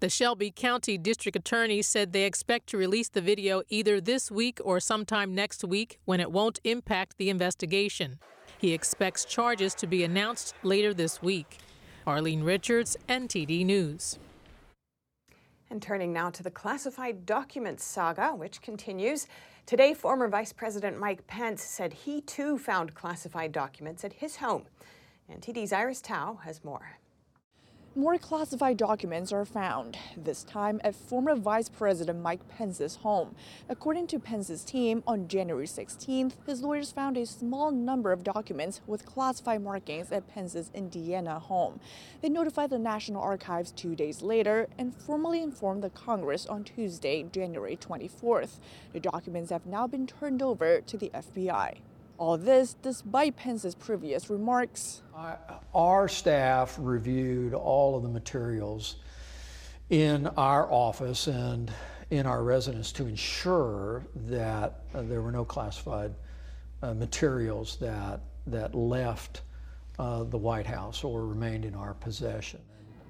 The 0.00 0.10
Shelby 0.10 0.50
County 0.50 0.98
District 0.98 1.36
Attorney 1.36 1.80
said 1.80 2.12
they 2.12 2.24
expect 2.24 2.66
to 2.68 2.76
release 2.76 3.08
the 3.08 3.22
video 3.22 3.62
either 3.70 3.98
this 3.98 4.30
week 4.30 4.58
or 4.62 4.78
sometime 4.78 5.34
next 5.34 5.64
week 5.64 5.98
when 6.04 6.20
it 6.20 6.30
won't 6.30 6.60
impact 6.64 7.16
the 7.16 7.30
investigation. 7.30 8.18
He 8.58 8.72
expects 8.72 9.24
charges 9.24 9.74
to 9.76 9.86
be 9.86 10.04
announced 10.04 10.54
later 10.62 10.94
this 10.94 11.22
week. 11.22 11.58
Arlene 12.06 12.42
Richards, 12.42 12.96
NTD 13.08 13.64
News. 13.64 14.18
And 15.68 15.82
turning 15.82 16.12
now 16.12 16.30
to 16.30 16.42
the 16.42 16.50
classified 16.50 17.26
documents 17.26 17.84
saga, 17.84 18.28
which 18.28 18.62
continues. 18.62 19.26
Today, 19.66 19.94
former 19.94 20.28
Vice 20.28 20.52
President 20.52 20.98
Mike 20.98 21.26
Pence 21.26 21.62
said 21.62 21.92
he 21.92 22.20
too 22.20 22.56
found 22.56 22.94
classified 22.94 23.50
documents 23.50 24.04
at 24.04 24.12
his 24.12 24.36
home. 24.36 24.64
NTD's 25.30 25.72
Iris 25.72 26.00
Tao 26.00 26.38
has 26.44 26.62
more 26.64 26.98
more 27.96 28.18
classified 28.18 28.76
documents 28.76 29.32
are 29.32 29.46
found, 29.46 29.96
this 30.18 30.44
time 30.44 30.78
at 30.84 30.94
former 30.94 31.34
Vice 31.34 31.70
President 31.70 32.20
Mike 32.20 32.46
Pence's 32.46 32.96
home. 32.96 33.34
According 33.70 34.06
to 34.08 34.18
Pence's 34.18 34.64
team, 34.64 35.02
on 35.06 35.28
January 35.28 35.66
16th, 35.66 36.34
his 36.44 36.60
lawyers 36.60 36.92
found 36.92 37.16
a 37.16 37.24
small 37.24 37.70
number 37.70 38.12
of 38.12 38.22
documents 38.22 38.82
with 38.86 39.06
classified 39.06 39.62
markings 39.62 40.12
at 40.12 40.28
Pence's 40.28 40.70
Indiana 40.74 41.38
home. 41.38 41.80
They 42.20 42.28
notified 42.28 42.68
the 42.68 42.78
National 42.78 43.22
Archives 43.22 43.72
two 43.72 43.96
days 43.96 44.20
later 44.20 44.68
and 44.76 44.94
formally 44.94 45.42
informed 45.42 45.82
the 45.82 45.88
Congress 45.90 46.44
on 46.44 46.64
Tuesday, 46.64 47.24
January 47.32 47.78
24th. 47.78 48.58
The 48.92 49.00
documents 49.00 49.50
have 49.50 49.64
now 49.64 49.86
been 49.86 50.06
turned 50.06 50.42
over 50.42 50.82
to 50.82 50.98
the 50.98 51.10
FBI. 51.14 51.78
All 52.18 52.38
this 52.38 52.74
despite 52.74 53.36
Pence's 53.36 53.74
previous 53.74 54.30
remarks. 54.30 55.02
Our 55.74 56.08
staff 56.08 56.76
reviewed 56.78 57.52
all 57.52 57.96
of 57.96 58.02
the 58.02 58.08
materials 58.08 58.96
in 59.90 60.26
our 60.36 60.70
office 60.70 61.26
and 61.26 61.70
in 62.10 62.26
our 62.26 62.42
residence 62.42 62.92
to 62.92 63.06
ensure 63.06 64.06
that 64.26 64.80
uh, 64.94 65.02
there 65.02 65.20
were 65.22 65.32
no 65.32 65.44
classified 65.44 66.14
uh, 66.82 66.94
materials 66.94 67.76
that, 67.76 68.20
that 68.46 68.74
left 68.74 69.42
uh, 69.98 70.24
the 70.24 70.38
White 70.38 70.66
House 70.66 71.04
or 71.04 71.26
remained 71.26 71.64
in 71.64 71.74
our 71.74 71.94
possession. 71.94 72.60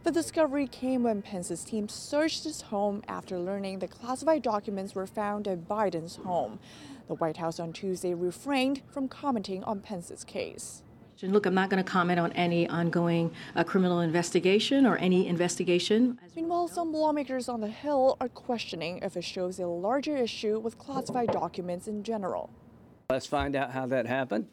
The 0.04 0.12
discovery 0.12 0.68
came 0.68 1.02
when 1.02 1.20
Pence's 1.20 1.64
team 1.64 1.88
searched 1.88 2.44
his 2.44 2.60
home 2.60 3.02
after 3.08 3.38
learning 3.38 3.80
the 3.80 3.88
classified 3.88 4.42
documents 4.42 4.94
were 4.94 5.06
found 5.06 5.48
at 5.48 5.66
Biden's 5.66 6.14
home. 6.14 6.60
The 7.08 7.14
White 7.14 7.36
House 7.36 7.60
on 7.60 7.72
Tuesday 7.72 8.14
refrained 8.14 8.82
from 8.90 9.08
commenting 9.08 9.62
on 9.64 9.80
Pence's 9.80 10.24
case. 10.24 10.82
Look, 11.22 11.46
I'm 11.46 11.54
not 11.54 11.70
going 11.70 11.82
to 11.82 11.90
comment 11.90 12.20
on 12.20 12.32
any 12.32 12.68
ongoing 12.68 13.32
uh, 13.54 13.64
criminal 13.64 14.00
investigation 14.00 14.84
or 14.84 14.98
any 14.98 15.28
investigation. 15.28 16.18
Meanwhile, 16.34 16.68
some 16.68 16.92
lawmakers 16.92 17.48
on 17.48 17.62
the 17.62 17.68
Hill 17.68 18.18
are 18.20 18.28
questioning 18.28 18.98
if 19.02 19.16
it 19.16 19.24
shows 19.24 19.58
a 19.58 19.66
larger 19.66 20.16
issue 20.16 20.58
with 20.58 20.76
classified 20.76 21.30
documents 21.30 21.88
in 21.88 22.02
general. 22.02 22.50
Let's 23.08 23.26
find 23.26 23.56
out 23.56 23.70
how 23.70 23.86
that 23.86 24.06
happened. 24.06 24.48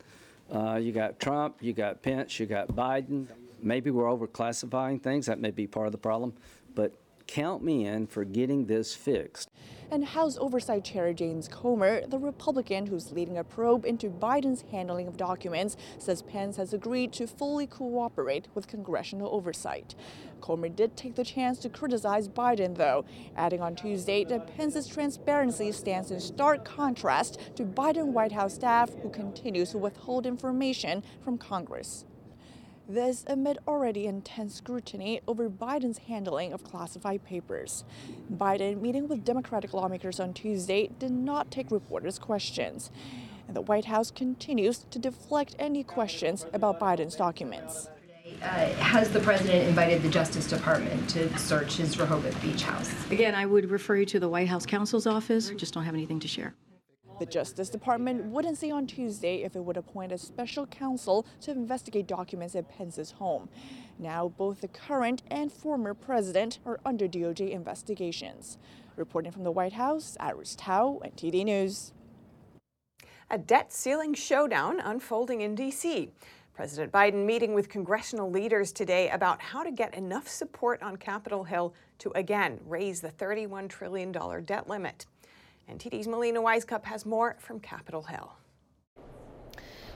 Uh, 0.49 0.75
you 0.75 0.93
got 0.93 1.19
Trump, 1.19 1.57
you 1.59 1.73
got 1.73 2.01
Pence, 2.01 2.39
you 2.39 2.45
got 2.45 2.69
Biden. 2.69 3.27
Maybe 3.61 3.91
we're 3.91 4.05
overclassifying 4.05 5.01
things. 5.01 5.25
That 5.25 5.39
may 5.39 5.51
be 5.51 5.67
part 5.67 5.87
of 5.87 5.91
the 5.91 5.97
problem. 5.97 6.33
But 6.75 6.93
count 7.27 7.63
me 7.63 7.87
in 7.87 8.07
for 8.07 8.23
getting 8.23 8.67
this 8.67 8.95
fixed. 8.95 9.49
And 9.93 10.05
House 10.05 10.39
Oversight 10.39 10.83
Chair 10.83 11.13
James 11.13 11.47
Comer, 11.47 12.07
the 12.07 12.17
Republican 12.17 12.87
who's 12.87 13.11
leading 13.11 13.37
a 13.37 13.43
probe 13.43 13.85
into 13.85 14.09
Biden's 14.09 14.63
handling 14.71 15.07
of 15.07 15.17
documents, 15.17 15.77
says 15.99 16.23
Pence 16.23 16.57
has 16.57 16.73
agreed 16.73 17.13
to 17.13 17.27
fully 17.27 17.67
cooperate 17.67 18.47
with 18.55 18.67
congressional 18.67 19.29
oversight. 19.31 19.93
Comer 20.41 20.69
did 20.69 20.97
take 20.97 21.13
the 21.13 21.23
chance 21.23 21.59
to 21.59 21.69
criticize 21.69 22.27
Biden, 22.27 22.75
though, 22.75 23.05
adding 23.35 23.61
on 23.61 23.75
Tuesday 23.75 24.23
that 24.25 24.57
Pence's 24.57 24.87
transparency 24.87 25.71
stands 25.71 26.09
in 26.09 26.19
stark 26.19 26.65
contrast 26.65 27.39
to 27.55 27.63
Biden 27.63 28.13
White 28.13 28.31
House 28.31 28.55
staff 28.55 28.89
who 29.03 29.11
continues 29.11 29.69
to 29.73 29.77
withhold 29.77 30.25
information 30.25 31.03
from 31.23 31.37
Congress. 31.37 32.05
This 32.87 33.23
amid 33.27 33.59
already 33.65 34.07
intense 34.07 34.55
scrutiny 34.55 35.21
over 35.25 35.49
Biden's 35.49 35.99
handling 35.99 36.51
of 36.51 36.65
classified 36.65 37.23
papers. 37.23 37.85
Biden, 38.31 38.81
meeting 38.81 39.07
with 39.07 39.23
Democratic 39.23 39.73
lawmakers 39.73 40.19
on 40.19 40.33
Tuesday, 40.33 40.89
did 40.99 41.11
not 41.11 41.49
take 41.49 41.71
reporters' 41.71 42.19
questions. 42.19 42.91
And 43.47 43.55
the 43.55 43.61
White 43.61 43.85
House 43.85 44.11
continues 44.11 44.85
to 44.91 44.99
deflect 44.99 45.55
any 45.57 45.83
questions 45.83 46.45
about 46.51 46.79
Biden's 46.79 47.15
documents. 47.15 47.89
Uh, 48.41 48.45
has 48.73 49.09
the 49.11 49.19
president 49.21 49.67
invited 49.67 50.01
the 50.01 50.09
Justice 50.09 50.47
Department 50.47 51.09
to 51.11 51.37
search 51.37 51.77
his 51.77 51.97
Rehoboth 51.97 52.41
Beach 52.41 52.63
house? 52.63 52.93
Again, 53.11 53.33
I 53.33 53.45
would 53.45 53.71
refer 53.71 53.95
you 53.97 54.05
to 54.07 54.19
the 54.19 54.27
White 54.27 54.49
House 54.49 54.65
counsel's 54.65 55.07
office. 55.07 55.49
We 55.49 55.55
Just 55.55 55.73
don't 55.73 55.83
have 55.83 55.93
anything 55.93 56.19
to 56.19 56.27
share. 56.27 56.53
The 57.19 57.25
Justice 57.27 57.69
Department 57.69 58.25
wouldn't 58.25 58.57
say 58.57 58.71
on 58.71 58.87
Tuesday 58.87 59.43
if 59.43 59.55
it 59.55 59.63
would 59.63 59.77
appoint 59.77 60.11
a 60.11 60.17
special 60.17 60.65
counsel 60.65 61.27
to 61.41 61.51
investigate 61.51 62.07
documents 62.07 62.55
at 62.55 62.67
Pence's 62.67 63.11
home. 63.11 63.49
Now, 63.99 64.29
both 64.29 64.61
the 64.61 64.67
current 64.67 65.21
and 65.29 65.51
former 65.51 65.93
president 65.93 66.57
are 66.65 66.79
under 66.83 67.07
DOJ 67.07 67.51
investigations. 67.51 68.57
Reporting 68.95 69.31
from 69.31 69.43
the 69.43 69.51
White 69.51 69.73
House, 69.73 70.17
Iris 70.19 70.55
Tao, 70.55 70.99
NTD 71.05 71.45
News. 71.45 71.93
A 73.29 73.37
debt 73.37 73.71
ceiling 73.71 74.15
showdown 74.15 74.79
unfolding 74.79 75.41
in 75.41 75.53
D.C. 75.53 76.11
President 76.53 76.91
Biden 76.91 77.25
meeting 77.25 77.53
with 77.53 77.69
congressional 77.69 78.29
leaders 78.29 78.71
today 78.71 79.09
about 79.09 79.41
how 79.41 79.63
to 79.63 79.71
get 79.71 79.95
enough 79.95 80.27
support 80.27 80.81
on 80.83 80.97
Capitol 80.97 81.43
Hill 81.43 81.73
to 81.99 82.11
again 82.15 82.59
raise 82.65 83.01
the 83.01 83.09
$31 83.09 83.69
trillion 83.69 84.11
debt 84.11 84.67
limit. 84.67 85.05
NTD's 85.73 86.07
Melina 86.07 86.39
Wisecup 86.39 86.85
has 86.85 87.03
more 87.03 87.35
from 87.39 87.59
Capitol 87.59 88.03
Hill. 88.03 88.33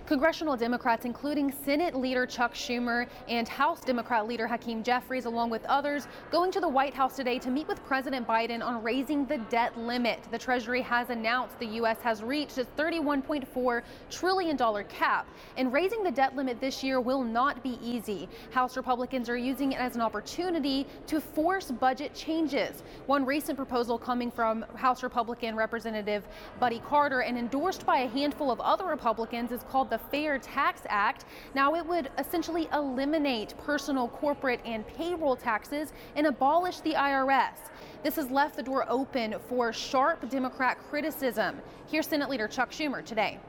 Congressional 0.08 0.56
Democrats, 0.56 1.04
including 1.04 1.52
Senate 1.66 1.94
Leader 1.94 2.26
Chuck 2.26 2.54
Schumer 2.54 3.08
and 3.28 3.46
House 3.46 3.82
Democrat 3.82 4.26
Leader 4.26 4.48
Hakeem 4.48 4.82
Jeffries, 4.82 5.26
along 5.26 5.50
with 5.50 5.66
others, 5.66 6.08
going 6.32 6.50
to 6.52 6.62
the 6.62 6.68
White 6.68 6.94
House 6.94 7.18
today 7.18 7.38
to 7.40 7.50
meet 7.50 7.68
with 7.68 7.84
President 7.84 8.26
Biden 8.26 8.64
on 8.64 8.82
raising 8.82 9.26
the 9.26 9.38
debt 9.50 9.78
limit. 9.78 10.20
The 10.32 10.38
Treasury 10.38 10.82
has 10.82 11.10
announced 11.10 11.60
the 11.60 11.66
U.S. 11.66 11.98
has 12.04 12.24
reached 12.24 12.58
its 12.58 12.70
$31.4 12.78 13.82
trillion 14.10 14.58
cap, 14.86 15.28
and 15.58 15.74
raising 15.74 16.04
the 16.04 16.12
debt 16.12 16.38
limit 16.38 16.62
this 16.62 16.82
year 16.86 17.02
will 17.02 17.22
not 17.22 17.62
be 17.62 17.78
easy. 17.84 18.30
House 18.52 18.78
Republicans 18.78 19.28
are 19.28 19.36
using 19.36 19.74
it 19.74 19.80
as 19.80 19.96
an 19.96 20.02
opportunity 20.02 20.88
to 21.08 21.20
force 21.20 21.70
budget 21.70 22.16
changes. 22.16 22.82
One 23.08 23.26
recent 23.26 23.58
proposal 23.58 24.00
coming 24.00 24.32
from 24.32 24.64
House 24.76 25.04
Republican 25.04 25.58
Representative 25.58 26.26
Buddy 26.62 26.80
Carter 26.88 27.24
and 27.24 27.38
endorsed 27.38 27.86
by 27.86 28.00
a 28.00 28.08
handful 28.08 28.50
of 28.50 28.62
other 28.62 28.86
Republicans 28.86 29.52
is 29.52 29.64
called 29.64 29.90
the 29.90 29.97
the 29.98 30.10
Fair 30.10 30.38
Tax 30.38 30.82
Act. 30.90 31.26
Now, 31.56 31.76
it 31.76 31.86
would 31.86 32.10
essentially 32.18 32.68
eliminate 32.74 33.56
personal, 33.58 34.08
corporate, 34.08 34.60
and 34.66 34.86
payroll 34.88 35.36
taxes 35.36 35.92
and 36.16 36.28
abolish 36.28 36.80
the 36.82 36.94
IRS. 36.94 37.70
This 38.04 38.16
has 38.18 38.30
left 38.30 38.56
the 38.56 38.64
door 38.64 38.86
open 38.90 39.36
for 39.48 39.74
sharp 39.74 40.30
Democrat 40.30 40.78
criticism. 40.90 41.58
Here's 41.88 42.08
Senate 42.08 42.30
Leader 42.30 42.48
Chuck 42.48 42.72
Schumer 42.72 43.04
today. 43.04 43.40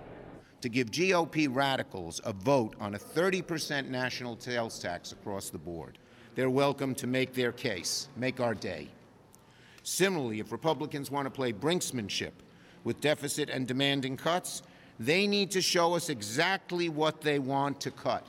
To 0.62 0.68
give 0.68 0.90
GOP 0.90 1.54
radicals 1.54 2.20
a 2.24 2.32
vote 2.32 2.74
on 2.80 2.94
a 2.94 2.98
30% 2.98 3.88
national 3.88 4.38
sales 4.40 4.78
tax 4.78 5.12
across 5.12 5.50
the 5.50 5.58
board, 5.58 5.98
they're 6.34 6.50
welcome 6.50 6.94
to 6.96 7.06
make 7.06 7.34
their 7.34 7.52
case, 7.52 8.08
make 8.16 8.40
our 8.40 8.54
day. 8.54 8.88
Similarly, 9.82 10.40
if 10.40 10.50
Republicans 10.50 11.10
want 11.10 11.26
to 11.26 11.30
play 11.30 11.52
brinksmanship 11.52 12.32
with 12.84 13.00
deficit 13.00 13.50
and 13.50 13.66
demanding 13.66 14.16
cuts, 14.16 14.62
they 14.98 15.26
need 15.26 15.50
to 15.52 15.60
show 15.60 15.94
us 15.94 16.08
exactly 16.08 16.88
what 16.88 17.20
they 17.20 17.38
want 17.38 17.80
to 17.80 17.90
cut. 17.90 18.24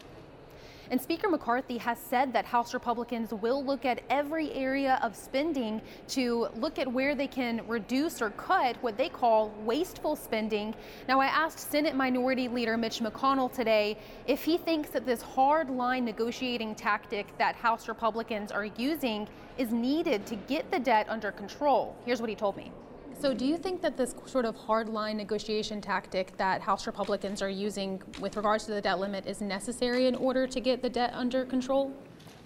And 0.91 0.99
Speaker 0.99 1.29
McCarthy 1.29 1.77
has 1.77 1.99
said 1.99 2.33
that 2.33 2.45
House 2.45 2.73
Republicans 2.73 3.31
will 3.31 3.63
look 3.63 3.85
at 3.85 4.01
every 4.09 4.51
area 4.53 4.99
of 5.03 5.15
spending 5.15 5.81
to 6.09 6.47
look 6.55 6.79
at 6.79 6.91
where 6.91 7.13
they 7.13 7.27
can 7.27 7.61
reduce 7.67 8.23
or 8.23 8.31
cut 8.31 8.75
what 8.81 8.97
they 8.97 9.07
call 9.07 9.53
wasteful 9.65 10.15
spending. 10.15 10.73
Now, 11.07 11.19
I 11.19 11.27
asked 11.27 11.59
Senate 11.71 11.95
Minority 11.95 12.47
Leader 12.47 12.75
Mitch 12.75 13.01
McConnell 13.01 13.53
today 13.53 13.99
if 14.25 14.43
he 14.43 14.57
thinks 14.57 14.89
that 14.89 15.05
this 15.05 15.21
hard 15.21 15.69
line 15.69 16.05
negotiating 16.05 16.73
tactic 16.73 17.37
that 17.37 17.55
House 17.55 17.87
Republicans 17.87 18.51
are 18.51 18.65
using 18.65 19.27
is 19.59 19.71
needed 19.71 20.25
to 20.25 20.35
get 20.35 20.71
the 20.71 20.79
debt 20.79 21.05
under 21.07 21.31
control. 21.31 21.95
Here's 22.03 22.19
what 22.19 22.31
he 22.31 22.35
told 22.35 22.57
me. 22.57 22.71
So, 23.19 23.33
do 23.33 23.45
you 23.45 23.57
think 23.57 23.81
that 23.81 23.97
this 23.97 24.15
sort 24.27 24.45
of 24.45 24.55
hardline 24.55 25.15
negotiation 25.15 25.81
tactic 25.81 26.37
that 26.37 26.61
House 26.61 26.87
Republicans 26.87 27.41
are 27.41 27.49
using 27.49 28.01
with 28.21 28.37
regards 28.37 28.65
to 28.67 28.71
the 28.71 28.79
debt 28.79 28.97
limit 28.97 29.25
is 29.27 29.41
necessary 29.41 30.07
in 30.07 30.15
order 30.15 30.47
to 30.47 30.59
get 30.61 30.81
the 30.81 30.89
debt 30.89 31.11
under 31.13 31.43
control? 31.43 31.93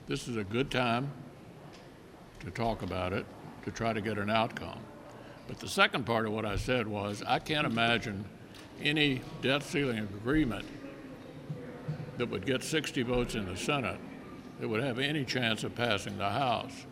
This 0.07 0.27
is 0.27 0.35
a 0.35 0.43
good 0.43 0.71
time 0.71 1.11
to 2.39 2.49
talk 2.49 2.81
about 2.81 3.13
it, 3.13 3.27
to 3.65 3.71
try 3.71 3.93
to 3.93 4.01
get 4.01 4.17
an 4.17 4.31
outcome. 4.31 4.79
But 5.47 5.59
the 5.59 5.67
second 5.67 6.07
part 6.07 6.25
of 6.25 6.33
what 6.33 6.43
I 6.43 6.55
said 6.55 6.87
was 6.87 7.21
I 7.27 7.37
can't 7.37 7.67
imagine 7.67 8.25
any 8.81 9.21
debt 9.43 9.61
ceiling 9.61 9.99
agreement 9.99 10.65
that 12.17 12.25
would 12.25 12.47
get 12.47 12.63
60 12.63 13.03
votes 13.03 13.35
in 13.35 13.45
the 13.45 13.55
Senate 13.55 13.99
that 14.59 14.67
would 14.67 14.81
have 14.81 14.97
any 14.97 15.23
chance 15.23 15.63
of 15.63 15.75
passing 15.75 16.17
the 16.17 16.29
House. 16.29 16.87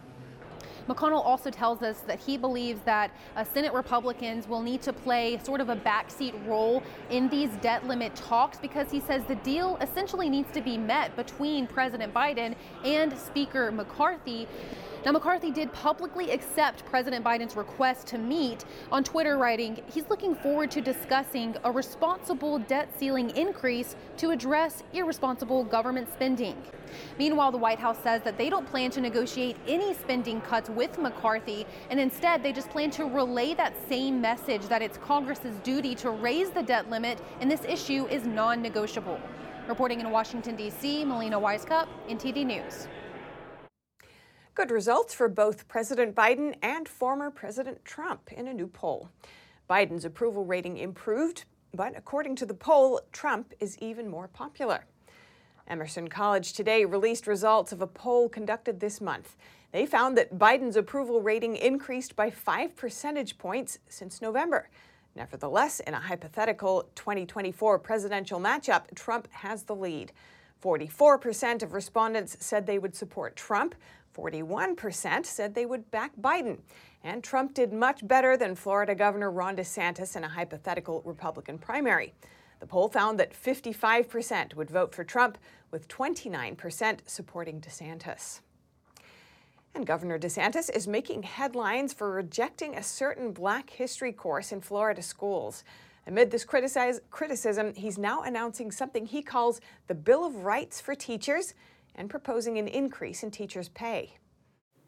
McConnell 0.87 1.23
also 1.25 1.49
tells 1.49 1.81
us 1.81 1.99
that 2.01 2.19
he 2.19 2.37
believes 2.37 2.81
that 2.81 3.11
uh, 3.35 3.43
Senate 3.43 3.73
Republicans 3.73 4.47
will 4.47 4.61
need 4.61 4.81
to 4.81 4.93
play 4.93 5.39
sort 5.43 5.61
of 5.61 5.69
a 5.69 5.75
backseat 5.75 6.33
role 6.47 6.83
in 7.09 7.29
these 7.29 7.49
debt 7.61 7.87
limit 7.87 8.15
talks 8.15 8.57
because 8.57 8.89
he 8.91 8.99
says 8.99 9.23
the 9.25 9.35
deal 9.35 9.77
essentially 9.81 10.29
needs 10.29 10.51
to 10.53 10.61
be 10.61 10.77
met 10.77 11.15
between 11.15 11.67
President 11.67 12.13
Biden 12.13 12.55
and 12.83 13.17
Speaker 13.17 13.71
McCarthy. 13.71 14.47
Now, 15.03 15.13
McCarthy 15.13 15.49
did 15.49 15.73
publicly 15.73 16.29
accept 16.29 16.85
President 16.85 17.25
Biden's 17.25 17.55
request 17.55 18.05
to 18.07 18.19
meet 18.19 18.65
on 18.91 19.03
Twitter, 19.03 19.35
writing, 19.35 19.81
he's 19.91 20.07
looking 20.09 20.35
forward 20.35 20.69
to 20.71 20.81
discussing 20.81 21.55
a 21.63 21.71
responsible 21.71 22.59
debt 22.59 22.87
ceiling 22.99 23.31
increase 23.31 23.95
to 24.17 24.29
address 24.29 24.83
irresponsible 24.93 25.63
government 25.63 26.07
spending. 26.13 26.55
Meanwhile, 27.17 27.51
the 27.51 27.57
White 27.57 27.79
House 27.79 27.97
says 28.03 28.21
that 28.21 28.37
they 28.37 28.47
don't 28.47 28.67
plan 28.67 28.91
to 28.91 29.01
negotiate 29.01 29.57
any 29.67 29.95
spending 29.95 30.39
cuts 30.41 30.69
with 30.69 30.99
McCarthy, 30.99 31.65
and 31.89 31.99
instead 31.99 32.43
they 32.43 32.53
just 32.53 32.69
plan 32.69 32.91
to 32.91 33.05
relay 33.05 33.55
that 33.55 33.73
same 33.89 34.21
message 34.21 34.67
that 34.67 34.83
it's 34.83 34.99
Congress's 34.99 35.55
duty 35.63 35.95
to 35.95 36.11
raise 36.11 36.51
the 36.51 36.61
debt 36.61 36.91
limit, 36.91 37.19
and 37.39 37.49
this 37.49 37.65
issue 37.65 38.05
is 38.11 38.27
non 38.27 38.61
negotiable. 38.61 39.19
Reporting 39.67 39.99
in 39.99 40.11
Washington, 40.11 40.55
D.C., 40.55 41.05
Melina 41.05 41.39
Wisecup, 41.39 41.87
NTD 42.07 42.45
News. 42.45 42.87
Good 44.61 44.69
results 44.69 45.15
for 45.15 45.27
both 45.27 45.67
President 45.67 46.13
Biden 46.13 46.53
and 46.61 46.87
former 46.87 47.31
President 47.31 47.83
Trump 47.83 48.31
in 48.31 48.47
a 48.47 48.53
new 48.53 48.67
poll. 48.67 49.09
Biden's 49.67 50.05
approval 50.05 50.45
rating 50.45 50.77
improved, 50.77 51.45
but 51.73 51.97
according 51.97 52.35
to 52.35 52.45
the 52.45 52.53
poll, 52.53 53.01
Trump 53.11 53.55
is 53.59 53.75
even 53.79 54.07
more 54.07 54.27
popular. 54.27 54.85
Emerson 55.67 56.07
College 56.09 56.53
today 56.53 56.85
released 56.85 57.25
results 57.25 57.71
of 57.71 57.81
a 57.81 57.87
poll 57.87 58.29
conducted 58.29 58.79
this 58.79 59.01
month. 59.01 59.35
They 59.71 59.87
found 59.87 60.15
that 60.19 60.37
Biden's 60.37 60.75
approval 60.75 61.23
rating 61.23 61.55
increased 61.55 62.15
by 62.15 62.29
five 62.29 62.75
percentage 62.75 63.39
points 63.39 63.79
since 63.89 64.21
November. 64.21 64.69
Nevertheless, 65.15 65.79
in 65.79 65.95
a 65.95 65.99
hypothetical 65.99 66.87
2024 66.93 67.79
presidential 67.79 68.39
matchup, 68.39 68.93
Trump 68.93 69.27
has 69.31 69.63
the 69.63 69.75
lead. 69.75 70.11
44% 70.61 71.63
of 71.63 71.73
respondents 71.73 72.37
said 72.39 72.67
they 72.67 72.77
would 72.77 72.95
support 72.95 73.35
Trump, 73.35 73.73
41% 74.13 75.25
said 75.25 75.53
they 75.53 75.65
would 75.65 75.89
back 75.91 76.11
Biden. 76.19 76.59
And 77.03 77.23
Trump 77.23 77.53
did 77.53 77.73
much 77.73 78.07
better 78.07 78.37
than 78.37 78.55
Florida 78.55 78.93
Governor 78.93 79.31
Ron 79.31 79.55
DeSantis 79.55 80.15
in 80.15 80.23
a 80.23 80.29
hypothetical 80.29 81.01
Republican 81.05 81.57
primary. 81.57 82.13
The 82.59 82.67
poll 82.67 82.89
found 82.89 83.19
that 83.19 83.33
55% 83.33 84.53
would 84.55 84.69
vote 84.69 84.93
for 84.93 85.03
Trump, 85.03 85.37
with 85.71 85.87
29% 85.87 86.99
supporting 87.05 87.59
DeSantis. 87.61 88.41
And 89.73 89.87
Governor 89.87 90.19
DeSantis 90.19 90.69
is 90.75 90.87
making 90.87 91.23
headlines 91.23 91.93
for 91.93 92.11
rejecting 92.11 92.75
a 92.75 92.83
certain 92.83 93.31
black 93.31 93.69
history 93.69 94.11
course 94.11 94.51
in 94.51 94.59
Florida 94.59 95.01
schools. 95.01 95.63
Amid 96.05 96.29
this 96.29 96.43
criticism, 96.43 97.73
he's 97.75 97.97
now 97.97 98.21
announcing 98.23 98.69
something 98.69 99.05
he 99.05 99.21
calls 99.21 99.61
the 99.87 99.95
Bill 99.95 100.25
of 100.25 100.43
Rights 100.43 100.81
for 100.81 100.93
Teachers 100.93 101.53
and 101.95 102.09
proposing 102.09 102.57
an 102.57 102.67
increase 102.67 103.23
in 103.23 103.31
teachers' 103.31 103.69
pay. 103.69 104.15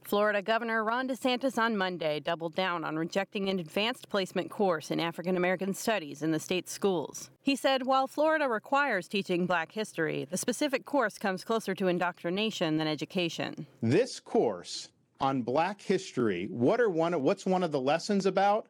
Florida 0.04 0.42
Governor 0.42 0.84
Ron 0.84 1.08
DeSantis 1.08 1.58
on 1.58 1.78
Monday 1.78 2.20
doubled 2.20 2.56
down 2.56 2.84
on 2.84 2.98
rejecting 2.98 3.48
an 3.50 3.60
advanced 3.60 4.10
placement 4.10 4.50
course 4.50 4.92
in 4.92 5.00
African 5.00 5.38
American 5.38 5.74
studies 5.74 6.22
in 6.22 6.32
the 6.32 6.39
state's 6.39 6.72
schools. 6.72 7.30
He 7.42 7.56
said 7.56 7.86
while 7.86 8.08
Florida 8.08 8.50
requires 8.50 9.08
teaching 9.08 9.46
black 9.46 9.72
history, 9.72 10.28
the 10.30 10.38
specific 10.38 10.86
course 10.86 11.18
comes 11.18 11.44
closer 11.44 11.74
to 11.76 11.88
indoctrination 11.88 12.78
than 12.78 12.88
education. 12.88 13.66
This 13.82 14.20
course 14.20 14.89
on 15.22 15.42
black 15.42 15.82
history, 15.82 16.48
what 16.52 16.82
are 16.82 16.89
one 16.89 17.13
of, 17.13 17.22
what's 17.22 17.46
one 17.46 17.63
of 17.63 17.72
the 17.72 17.80
lessons 17.80 18.26
about? 18.26 18.68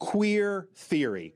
Queer 0.00 0.68
theory. 0.74 1.34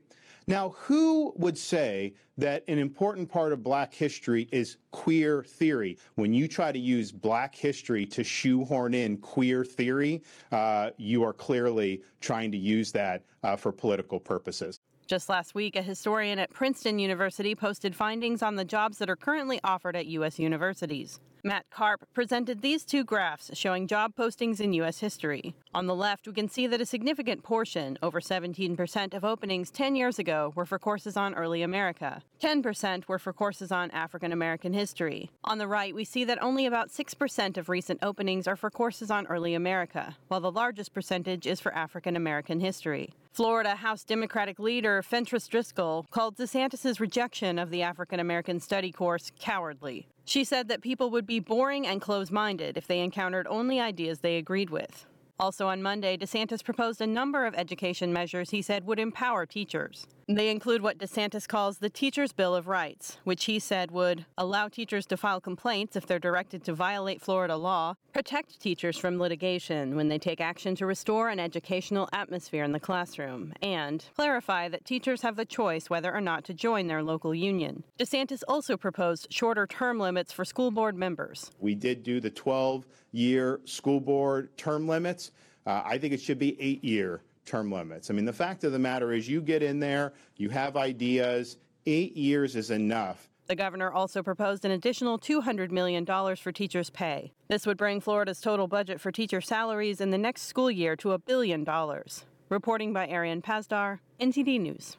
Now, 0.49 0.69
who 0.79 1.31
would 1.37 1.59
say 1.59 2.15
that 2.39 2.63
an 2.67 2.79
important 2.79 3.29
part 3.29 3.53
of 3.53 3.61
black 3.61 3.93
history 3.93 4.49
is 4.51 4.77
queer 4.89 5.43
theory? 5.43 5.99
When 6.15 6.33
you 6.33 6.47
try 6.47 6.71
to 6.71 6.79
use 6.79 7.11
black 7.11 7.53
history 7.53 8.03
to 8.07 8.23
shoehorn 8.23 8.95
in 8.95 9.17
queer 9.17 9.63
theory, 9.63 10.23
uh, 10.51 10.89
you 10.97 11.23
are 11.23 11.33
clearly 11.33 12.01
trying 12.19 12.51
to 12.51 12.57
use 12.57 12.91
that 12.93 13.25
uh, 13.43 13.57
for 13.57 13.71
political 13.71 14.19
purposes. 14.19 14.79
Just 15.05 15.29
last 15.29 15.53
week, 15.53 15.75
a 15.75 15.83
historian 15.83 16.39
at 16.39 16.49
Princeton 16.49 16.97
University 16.97 17.53
posted 17.53 17.95
findings 17.95 18.41
on 18.41 18.55
the 18.55 18.65
jobs 18.65 18.97
that 18.97 19.09
are 19.09 19.15
currently 19.15 19.59
offered 19.63 19.95
at 19.95 20.07
U.S. 20.07 20.39
universities. 20.39 21.19
Matt 21.43 21.65
Karp 21.69 22.07
presented 22.13 22.61
these 22.61 22.83
two 22.83 23.03
graphs 23.03 23.49
showing 23.53 23.87
job 23.87 24.13
postings 24.15 24.59
in 24.59 24.73
U.S. 24.73 24.99
history. 24.99 25.55
On 25.75 25.85
the 25.85 25.93
left, 25.93 26.25
we 26.25 26.33
can 26.33 26.49
see 26.49 26.65
that 26.65 26.81
a 26.81 26.85
significant 26.85 27.43
portion, 27.43 27.99
over 28.01 28.19
17% 28.19 29.13
of 29.13 29.23
openings 29.23 29.69
10 29.69 29.95
years 29.95 30.17
ago, 30.17 30.51
were 30.55 30.65
for 30.65 30.79
courses 30.79 31.15
on 31.15 31.35
early 31.35 31.61
America. 31.61 32.23
10% 32.41 33.07
were 33.07 33.19
for 33.19 33.33
courses 33.33 33.71
on 33.71 33.91
African 33.91 34.31
American 34.31 34.73
history. 34.73 35.29
On 35.43 35.59
the 35.59 35.67
right, 35.67 35.93
we 35.93 36.03
see 36.03 36.23
that 36.25 36.41
only 36.41 36.65
about 36.65 36.89
6% 36.89 37.57
of 37.57 37.69
recent 37.69 37.99
openings 38.01 38.47
are 38.47 38.55
for 38.55 38.71
courses 38.71 39.11
on 39.11 39.27
early 39.27 39.53
America, 39.53 40.17
while 40.27 40.41
the 40.41 40.51
largest 40.51 40.91
percentage 40.91 41.45
is 41.45 41.59
for 41.59 41.71
African 41.75 42.15
American 42.15 42.59
history. 42.59 43.13
Florida 43.31 43.75
House 43.75 44.03
Democratic 44.03 44.57
leader 44.57 45.03
Fentrice 45.03 45.47
Driskell 45.47 46.09
called 46.09 46.35
DeSantis' 46.35 46.99
rejection 46.99 47.59
of 47.59 47.69
the 47.69 47.83
African 47.83 48.19
American 48.19 48.59
study 48.59 48.91
course 48.91 49.31
cowardly. 49.39 50.07
She 50.25 50.43
said 50.43 50.67
that 50.67 50.81
people 50.81 51.11
would 51.11 51.27
be 51.27 51.39
boring 51.39 51.85
and 51.85 52.01
close 52.01 52.31
minded 52.31 52.75
if 52.75 52.87
they 52.87 53.01
encountered 53.01 53.45
only 53.47 53.79
ideas 53.79 54.19
they 54.19 54.37
agreed 54.37 54.71
with. 54.71 55.05
Also 55.39 55.67
on 55.67 55.81
Monday, 55.81 56.17
DeSantis 56.17 56.61
proposed 56.61 56.99
a 56.99 57.07
number 57.07 57.45
of 57.45 57.55
education 57.55 58.11
measures 58.11 58.49
he 58.49 58.61
said 58.61 58.85
would 58.85 58.99
empower 58.99 59.45
teachers. 59.45 60.05
They 60.27 60.51
include 60.51 60.83
what 60.83 60.99
DeSantis 60.99 61.47
calls 61.47 61.77
the 61.77 61.89
Teacher's 61.89 62.33
Bill 62.33 62.53
of 62.53 62.67
Rights, 62.67 63.17
which 63.23 63.45
he 63.45 63.57
said 63.57 63.89
would 63.89 64.25
allow 64.37 64.67
teachers 64.67 65.07
to 65.07 65.17
file 65.17 65.41
complaints 65.41 65.95
if 65.95 66.05
they're 66.05 66.19
directed 66.19 66.63
to 66.65 66.73
violate 66.73 67.21
Florida 67.21 67.55
law, 67.55 67.95
protect 68.13 68.59
teachers 68.59 68.97
from 68.97 69.17
litigation 69.17 69.95
when 69.95 70.09
they 70.09 70.19
take 70.19 70.39
action 70.39 70.75
to 70.75 70.85
restore 70.85 71.29
an 71.29 71.39
educational 71.39 72.09
atmosphere 72.13 72.63
in 72.63 72.73
the 72.73 72.79
classroom, 72.79 73.53
and 73.63 74.05
clarify 74.15 74.67
that 74.67 74.85
teachers 74.85 75.21
have 75.21 75.35
the 75.35 75.45
choice 75.45 75.89
whether 75.89 76.13
or 76.13 76.21
not 76.21 76.43
to 76.43 76.53
join 76.53 76.87
their 76.87 77.01
local 77.01 77.33
union. 77.33 77.83
DeSantis 77.97 78.43
also 78.47 78.77
proposed 78.77 79.25
shorter 79.31 79.65
term 79.65 79.99
limits 79.99 80.31
for 80.31 80.45
school 80.45 80.69
board 80.69 80.95
members. 80.95 81.49
We 81.59 81.73
did 81.73 82.03
do 82.03 82.19
the 82.19 82.29
12 82.29 82.85
year 83.11 83.61
school 83.65 83.99
board 83.99 84.55
term 84.57 84.87
limits. 84.87 85.28
Uh, 85.65 85.83
I 85.85 85.97
think 85.97 86.13
it 86.13 86.21
should 86.21 86.39
be 86.39 86.59
eight 86.61 86.83
year 86.83 87.21
term 87.45 87.71
limits. 87.71 88.09
I 88.09 88.13
mean, 88.13 88.25
the 88.25 88.33
fact 88.33 88.63
of 88.63 88.71
the 88.71 88.79
matter 88.79 89.11
is, 89.13 89.27
you 89.27 89.41
get 89.41 89.63
in 89.63 89.79
there, 89.79 90.13
you 90.37 90.49
have 90.49 90.77
ideas, 90.77 91.57
eight 91.85 92.15
years 92.15 92.55
is 92.55 92.71
enough. 92.71 93.29
The 93.47 93.55
governor 93.55 93.91
also 93.91 94.21
proposed 94.21 94.63
an 94.63 94.71
additional 94.71 95.17
$200 95.17 95.71
million 95.71 96.05
for 96.05 96.51
teachers' 96.51 96.91
pay. 96.91 97.33
This 97.47 97.65
would 97.65 97.77
bring 97.77 97.99
Florida's 97.99 98.41
total 98.41 98.67
budget 98.67 99.01
for 99.01 99.11
teacher 99.11 99.41
salaries 99.41 99.99
in 100.01 100.11
the 100.11 100.19
next 100.19 100.43
school 100.43 100.69
year 100.69 100.95
to 100.97 101.13
a 101.13 101.17
billion 101.17 101.63
dollars. 101.63 102.25
Reporting 102.49 102.93
by 102.93 103.07
Arian 103.07 103.41
Pazdar, 103.41 103.99
NTD 104.19 104.59
News. 104.59 104.97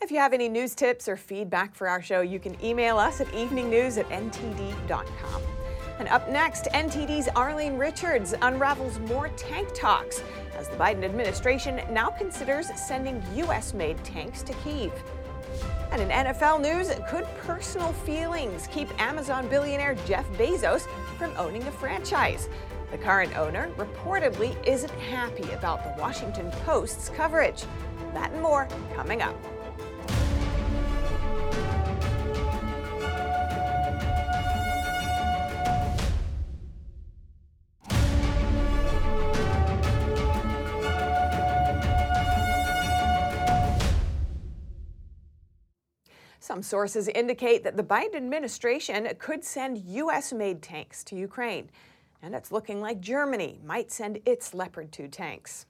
If 0.00 0.10
you 0.10 0.18
have 0.18 0.32
any 0.32 0.48
news 0.48 0.74
tips 0.74 1.08
or 1.08 1.16
feedback 1.16 1.74
for 1.74 1.88
our 1.88 2.00
show, 2.00 2.20
you 2.20 2.38
can 2.38 2.62
email 2.64 2.98
us 2.98 3.20
at 3.20 3.26
eveningnews 3.28 3.98
at 3.98 4.08
ntd.com. 4.08 5.42
And 5.98 6.08
up 6.08 6.28
next, 6.28 6.64
NTD's 6.72 7.28
Arlene 7.36 7.76
Richards 7.76 8.34
unravels 8.42 8.98
more 9.00 9.28
tank 9.36 9.68
talks 9.74 10.22
as 10.56 10.68
the 10.68 10.76
Biden 10.76 11.04
administration 11.04 11.80
now 11.90 12.10
considers 12.10 12.68
sending 12.80 13.22
U.S. 13.36 13.74
made 13.74 14.02
tanks 14.02 14.42
to 14.42 14.52
Kiev. 14.54 14.92
And 15.92 16.02
in 16.02 16.08
NFL 16.08 16.60
news, 16.60 16.90
could 17.08 17.26
personal 17.38 17.92
feelings 17.92 18.66
keep 18.66 18.88
Amazon 19.00 19.48
billionaire 19.48 19.94
Jeff 20.06 20.28
Bezos 20.32 20.86
from 21.16 21.32
owning 21.36 21.62
a 21.62 21.70
franchise? 21.70 22.48
The 22.90 22.98
current 22.98 23.36
owner 23.36 23.68
reportedly 23.76 24.56
isn't 24.66 24.90
happy 24.92 25.50
about 25.52 25.84
the 25.84 26.00
Washington 26.00 26.50
Post's 26.64 27.08
coverage. 27.10 27.64
That 28.12 28.32
and 28.32 28.42
more 28.42 28.68
coming 28.94 29.22
up. 29.22 29.36
Sources 46.64 47.08
indicate 47.08 47.62
that 47.64 47.76
the 47.76 47.82
Biden 47.82 48.16
administration 48.16 49.08
could 49.18 49.44
send 49.44 49.78
U.S. 49.78 50.32
made 50.32 50.62
tanks 50.62 51.04
to 51.04 51.16
Ukraine. 51.16 51.70
And 52.22 52.34
it's 52.34 52.50
looking 52.50 52.80
like 52.80 53.00
Germany 53.00 53.60
might 53.64 53.92
send 53.92 54.18
its 54.24 54.54
Leopard 54.54 54.90
2 54.92 55.08
tanks. 55.08 55.66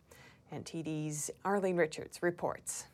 NTD's 0.52 1.30
Arlene 1.44 1.76
Richards 1.76 2.22
reports. 2.22 2.86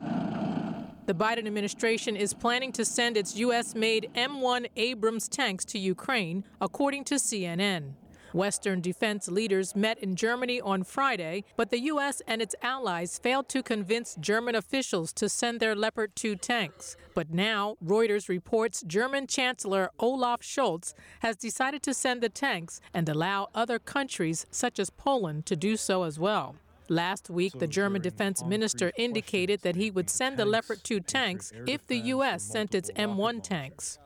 The 0.00 1.14
Biden 1.14 1.46
administration 1.46 2.14
is 2.14 2.32
planning 2.32 2.70
to 2.72 2.84
send 2.84 3.16
its 3.16 3.36
U.S. 3.36 3.74
made 3.74 4.08
M1 4.14 4.68
Abrams 4.76 5.28
tanks 5.28 5.64
to 5.66 5.78
Ukraine, 5.78 6.44
according 6.60 7.04
to 7.04 7.16
CNN. 7.16 7.94
Western 8.34 8.80
defense 8.80 9.28
leaders 9.28 9.74
met 9.74 9.98
in 9.98 10.16
Germany 10.16 10.60
on 10.60 10.84
Friday, 10.84 11.44
but 11.56 11.70
the 11.70 11.80
U.S. 11.80 12.22
and 12.26 12.40
its 12.42 12.54
allies 12.62 13.18
failed 13.18 13.48
to 13.50 13.62
convince 13.62 14.16
German 14.20 14.54
officials 14.54 15.12
to 15.14 15.28
send 15.28 15.60
their 15.60 15.74
Leopard 15.74 16.14
2 16.16 16.36
tanks. 16.36 16.96
But 17.14 17.30
now, 17.30 17.76
Reuters 17.84 18.28
reports 18.28 18.82
German 18.86 19.26
Chancellor 19.26 19.90
Olaf 19.98 20.40
Scholz 20.40 20.94
has 21.20 21.36
decided 21.36 21.82
to 21.82 21.94
send 21.94 22.22
the 22.22 22.28
tanks 22.28 22.80
and 22.94 23.08
allow 23.08 23.48
other 23.54 23.78
countries, 23.78 24.46
such 24.50 24.78
as 24.78 24.90
Poland, 24.90 25.46
to 25.46 25.56
do 25.56 25.76
so 25.76 26.04
as 26.04 26.18
well. 26.18 26.56
Last 26.88 27.30
week, 27.30 27.58
the 27.58 27.66
German 27.66 28.02
defense 28.02 28.44
minister 28.44 28.92
indicated 28.98 29.62
that 29.62 29.76
he 29.76 29.90
would 29.90 30.10
send 30.10 30.36
the 30.36 30.44
Leopard 30.44 30.84
2 30.84 31.00
tanks 31.00 31.52
if 31.66 31.86
the 31.86 31.96
U.S. 31.96 32.42
sent 32.42 32.74
its 32.74 32.90
M1 32.96 33.42
tanks. 33.42 33.98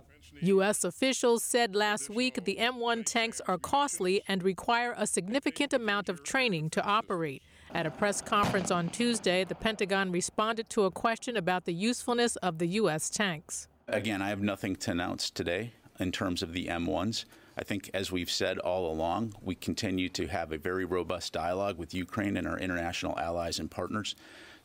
U.S. 0.43 0.85
officials 0.85 1.43
said 1.43 1.75
last 1.75 2.11
week 2.11 2.45
the 2.45 2.57
M1 2.61 3.05
tanks 3.07 3.41
are 3.47 3.59
costly 3.59 4.23
and 4.29 4.43
require 4.43 4.95
a 4.97 5.07
significant 5.07 5.73
amount 5.73 6.09
of 6.09 6.23
training 6.23 6.71
to 6.71 6.85
operate. 6.85 7.43
At 7.75 7.87
a 7.87 7.91
press 7.91 8.21
conference 8.21 8.71
on 8.71 8.91
Tuesday, 8.91 9.45
the 9.45 9.55
Pentagon 9.55 10.13
responded 10.13 10.69
to 10.71 10.85
a 10.85 10.91
question 10.91 11.37
about 11.37 11.65
the 11.65 11.73
usefulness 11.73 12.37
of 12.37 12.59
the 12.59 12.67
U.S. 12.69 13.09
tanks. 13.09 13.69
Again, 13.89 14.21
I 14.21 14.29
have 14.29 14.43
nothing 14.43 14.77
to 14.77 14.91
announce 14.91 15.31
today 15.31 15.73
in 15.99 16.13
terms 16.13 16.43
of 16.43 16.53
the 16.53 16.67
M1s. 16.67 17.25
I 17.57 17.65
think, 17.65 17.91
as 17.95 18.13
we've 18.13 18.31
said 18.31 18.59
all 18.59 18.93
along, 18.93 19.35
we 19.41 19.55
continue 19.55 20.11
to 20.11 20.27
have 20.27 20.53
a 20.53 20.59
very 20.59 20.85
robust 20.85 21.33
dialogue 21.33 21.79
with 21.79 21.95
Ukraine 21.95 22.37
and 22.37 22.47
our 22.47 22.59
international 22.59 23.19
allies 23.19 23.59
and 23.59 23.71
partners 23.71 24.15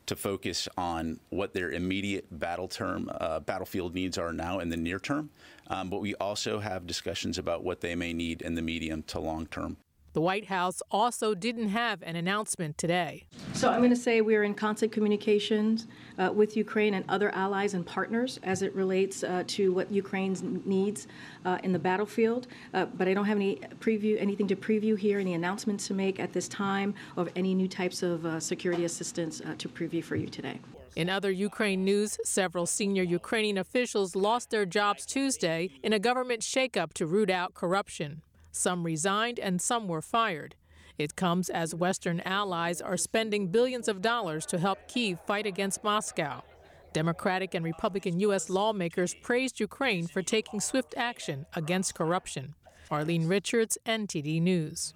to 0.06 0.16
focus 0.16 0.68
on 0.76 1.20
what 1.30 1.54
their 1.54 1.70
immediate 1.70 2.26
battle 2.38 2.68
term, 2.68 3.10
uh, 3.20 3.40
battlefield 3.40 3.94
needs 3.94 4.18
are 4.18 4.32
now 4.32 4.58
in 4.58 4.68
the 4.68 4.76
near 4.76 4.98
term. 4.98 5.30
Um, 5.68 5.90
but 5.90 6.00
we 6.00 6.14
also 6.16 6.58
have 6.58 6.86
discussions 6.86 7.38
about 7.38 7.64
what 7.64 7.80
they 7.80 7.94
may 7.94 8.12
need 8.12 8.42
in 8.42 8.54
the 8.54 8.62
medium 8.62 9.02
to 9.04 9.20
long 9.20 9.46
term. 9.46 9.76
The 10.14 10.20
White 10.20 10.46
House 10.46 10.82
also 10.90 11.34
didn't 11.34 11.68
have 11.68 12.02
an 12.02 12.16
announcement 12.16 12.76
today. 12.76 13.24
So 13.54 13.70
I'm 13.70 13.78
going 13.78 13.90
to 13.90 13.96
say 13.96 14.20
we're 14.20 14.44
in 14.44 14.54
constant 14.54 14.92
communications 14.92 15.86
uh, 16.18 16.30
with 16.34 16.54
Ukraine 16.54 16.94
and 16.94 17.04
other 17.08 17.30
allies 17.34 17.72
and 17.72 17.86
partners 17.86 18.38
as 18.42 18.60
it 18.60 18.74
relates 18.74 19.24
uh, 19.24 19.44
to 19.46 19.72
what 19.72 19.90
Ukraine 19.90 20.62
needs 20.66 21.06
uh, 21.46 21.58
in 21.62 21.72
the 21.72 21.78
battlefield. 21.78 22.46
Uh, 22.74 22.84
but 22.84 23.08
I 23.08 23.14
don't 23.14 23.24
have 23.24 23.38
any 23.38 23.56
preview, 23.80 24.20
anything 24.20 24.46
to 24.48 24.56
preview 24.56 24.98
here, 24.98 25.18
any 25.18 25.32
announcements 25.32 25.86
to 25.88 25.94
make 25.94 26.20
at 26.20 26.34
this 26.34 26.46
time 26.46 26.94
of 27.16 27.30
any 27.34 27.54
new 27.54 27.68
types 27.68 28.02
of 28.02 28.26
uh, 28.26 28.38
security 28.38 28.84
assistance 28.84 29.40
uh, 29.40 29.54
to 29.56 29.68
preview 29.68 30.04
for 30.04 30.16
you 30.16 30.26
today. 30.26 30.60
In 30.94 31.08
other 31.08 31.30
Ukraine 31.30 31.84
news, 31.84 32.18
several 32.22 32.66
senior 32.66 33.02
Ukrainian 33.02 33.56
officials 33.56 34.14
lost 34.14 34.50
their 34.50 34.66
jobs 34.66 35.06
Tuesday 35.06 35.70
in 35.82 35.94
a 35.94 35.98
government 35.98 36.42
shakeup 36.42 36.92
to 36.94 37.06
root 37.06 37.30
out 37.30 37.54
corruption. 37.54 38.20
Some 38.52 38.84
resigned 38.84 39.38
and 39.38 39.60
some 39.60 39.88
were 39.88 40.02
fired. 40.02 40.54
It 40.98 41.16
comes 41.16 41.48
as 41.48 41.74
Western 41.74 42.20
allies 42.20 42.80
are 42.80 42.98
spending 42.98 43.48
billions 43.48 43.88
of 43.88 44.02
dollars 44.02 44.44
to 44.46 44.58
help 44.58 44.86
Kiev 44.88 45.18
fight 45.26 45.46
against 45.46 45.82
Moscow. 45.82 46.42
Democratic 46.92 47.54
and 47.54 47.64
Republican 47.64 48.20
U.S. 48.20 48.50
lawmakers 48.50 49.14
praised 49.14 49.58
Ukraine 49.58 50.06
for 50.06 50.22
taking 50.22 50.60
swift 50.60 50.94
action 50.96 51.46
against 51.54 51.94
corruption. 51.94 52.54
Arlene 52.90 53.26
Richards, 53.26 53.78
NTD 53.86 54.42
News. 54.42 54.92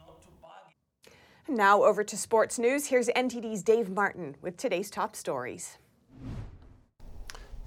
Now 1.48 1.82
over 1.82 2.04
to 2.04 2.16
sports 2.16 2.58
news. 2.58 2.86
Here's 2.86 3.08
NTD's 3.08 3.62
Dave 3.62 3.88
Martin 3.88 4.36
with 4.42 4.58
today's 4.58 4.90
top 4.90 5.16
stories. 5.16 5.78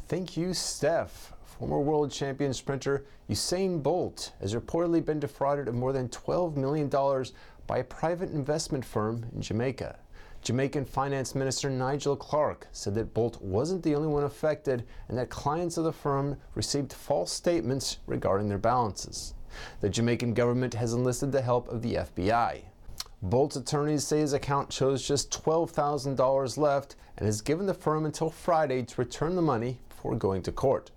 Thank 0.07 0.37
you, 0.37 0.53
Steph. 0.53 1.33
Former 1.59 1.81
world 1.81 2.09
champion 2.09 2.53
sprinter 2.53 3.03
Usain 3.29 3.83
Bolt 3.83 4.31
has 4.39 4.55
reportedly 4.55 5.03
been 5.03 5.19
defrauded 5.19 5.67
of 5.67 5.75
more 5.75 5.91
than 5.91 6.07
$12 6.07 6.55
million 6.55 6.87
by 7.67 7.79
a 7.79 7.83
private 7.83 8.31
investment 8.31 8.85
firm 8.85 9.25
in 9.35 9.41
Jamaica. 9.41 9.99
Jamaican 10.41 10.85
Finance 10.85 11.35
Minister 11.35 11.69
Nigel 11.69 12.15
Clarke 12.15 12.69
said 12.71 12.95
that 12.95 13.13
Bolt 13.13 13.41
wasn't 13.41 13.83
the 13.83 13.93
only 13.93 14.07
one 14.07 14.23
affected 14.23 14.85
and 15.09 15.17
that 15.17 15.29
clients 15.29 15.75
of 15.75 15.83
the 15.83 15.91
firm 15.91 16.37
received 16.55 16.93
false 16.93 17.29
statements 17.29 17.97
regarding 18.07 18.47
their 18.47 18.57
balances. 18.57 19.33
The 19.81 19.89
Jamaican 19.89 20.35
government 20.35 20.75
has 20.75 20.93
enlisted 20.93 21.33
the 21.33 21.41
help 21.41 21.67
of 21.67 21.81
the 21.81 21.95
FBI. 21.95 22.61
Bolt's 23.21 23.57
attorneys 23.57 24.07
say 24.07 24.19
his 24.19 24.31
account 24.31 24.71
shows 24.71 25.05
just 25.05 25.29
$12,000 25.43 26.57
left 26.57 26.95
and 27.17 27.25
has 27.25 27.41
given 27.41 27.65
the 27.65 27.73
firm 27.73 28.05
until 28.05 28.29
Friday 28.29 28.81
to 28.83 29.01
return 29.01 29.35
the 29.35 29.41
money 29.41 29.81
before 29.89 30.15
going 30.15 30.41
to 30.43 30.53
court. 30.53 30.91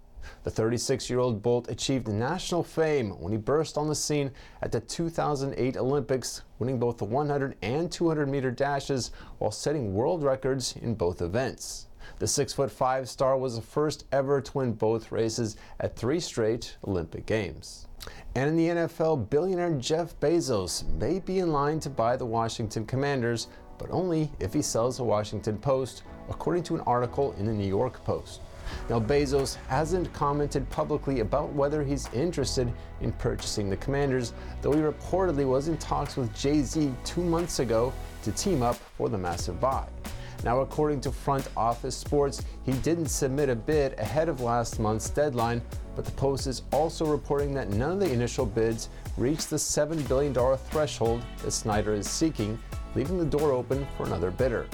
The 0.45 0.51
36 0.51 1.09
year 1.09 1.19
old 1.19 1.43
Bolt 1.43 1.71
achieved 1.71 2.09
national 2.09 2.63
fame 2.63 3.11
when 3.21 3.33
he 3.33 3.39
burst 3.39 3.79
on 3.79 3.89
the 3.89 3.95
scene 3.95 4.31
at 4.63 4.73
the 4.73 4.81
2008 4.81 5.77
Olympics, 5.77 6.43
winning 6.59 6.79
both 6.79 6.99
the 6.99 7.05
100 7.05 7.57
and 7.63 7.91
200 7.91 8.29
meter 8.29 8.51
dashes 8.51 9.11
while 9.39 9.51
setting 9.51 9.95
world 9.95 10.23
records 10.23 10.77
in 10.77 10.95
both 10.95 11.23
events. 11.23 11.87
The 12.19 12.27
6'5 12.27 13.09
star 13.09 13.37
was 13.37 13.57
the 13.57 13.63
first 13.63 14.05
ever 14.13 14.41
to 14.41 14.59
win 14.59 14.73
both 14.73 15.13
races 15.13 15.57
at 15.81 15.97
three 15.97 16.21
straight 16.21 16.77
Olympic 16.87 17.27
Games. 17.27 17.87
And 18.35 18.49
in 18.49 18.57
the 18.57 18.69
NFL, 18.69 19.29
billionaire 19.31 19.75
Jeff 19.75 20.19
Bezos 20.21 20.85
may 20.99 21.21
be 21.21 21.39
in 21.39 21.53
line 21.53 21.81
to 21.81 21.91
buy 21.91 22.17
the 22.17 22.27
Washington 22.27 22.87
Commanders, 22.87 23.49
but 23.79 23.91
only 23.91 24.31
if 24.41 24.53
he 24.53 24.63
sells 24.63 24.97
the 24.97 25.05
Washington 25.05 25.59
Post, 25.59 26.03
according 26.29 26.63
to 26.65 26.75
an 26.75 26.81
article 26.83 27.33
in 27.39 27.47
the 27.47 27.53
New 27.53 27.67
York 27.67 28.03
Post. 28.05 28.41
Now, 28.89 29.01
Bezos 29.01 29.57
hasn't 29.69 30.13
commented 30.13 30.69
publicly 30.71 31.21
about 31.21 31.53
whether 31.53 31.83
he's 31.83 32.09
interested 32.13 32.73
in 33.01 33.13
purchasing 33.13 33.71
the 33.71 33.77
Commanders, 33.77 34.33
though 34.61 34.73
he 34.73 34.81
reportedly 34.81 35.47
was 35.47 35.69
in 35.69 35.79
talks 35.79 36.17
with 36.17 36.35
Jay 36.35 36.63
Z 36.63 36.93
two 37.05 37.23
months 37.23 37.59
ago 37.59 37.93
to 38.23 38.33
team 38.33 38.63
up 38.63 38.77
for 38.97 39.09
the 39.09 39.19
massive 39.19 39.61
buy. 39.61 39.87
Now, 40.45 40.61
according 40.61 41.01
to 41.03 41.13
Front 41.13 41.49
Office 41.57 41.97
Sports, 41.97 42.43
he 42.65 42.73
didn't 42.73 43.07
submit 43.07 43.49
a 43.49 43.55
bid 43.55 43.97
ahead 43.99 44.29
of 44.29 44.41
last 44.41 44.81
month's 44.81 45.09
deadline, 45.09 45.63
but 45.95 46.05
the 46.05 46.11
Post 46.13 46.49
is 46.49 46.63
also 46.73 47.07
reporting 47.07 47.55
that 47.55 47.71
none 47.71 47.93
of 47.93 48.01
the 48.01 48.13
initial 48.13 48.45
bids 48.45 48.89
reached 49.17 49.51
the 49.51 49.57
$7 49.57 50.07
billion 50.09 50.35
threshold 50.57 51.23
that 51.43 51.53
Snyder 51.53 51.95
is 51.95 52.09
seeking, 52.09 52.59
leaving 52.97 53.19
the 53.19 53.25
door 53.25 53.53
open 53.53 53.87
for 53.97 54.05
another 54.05 54.33
bidder. 54.33 54.67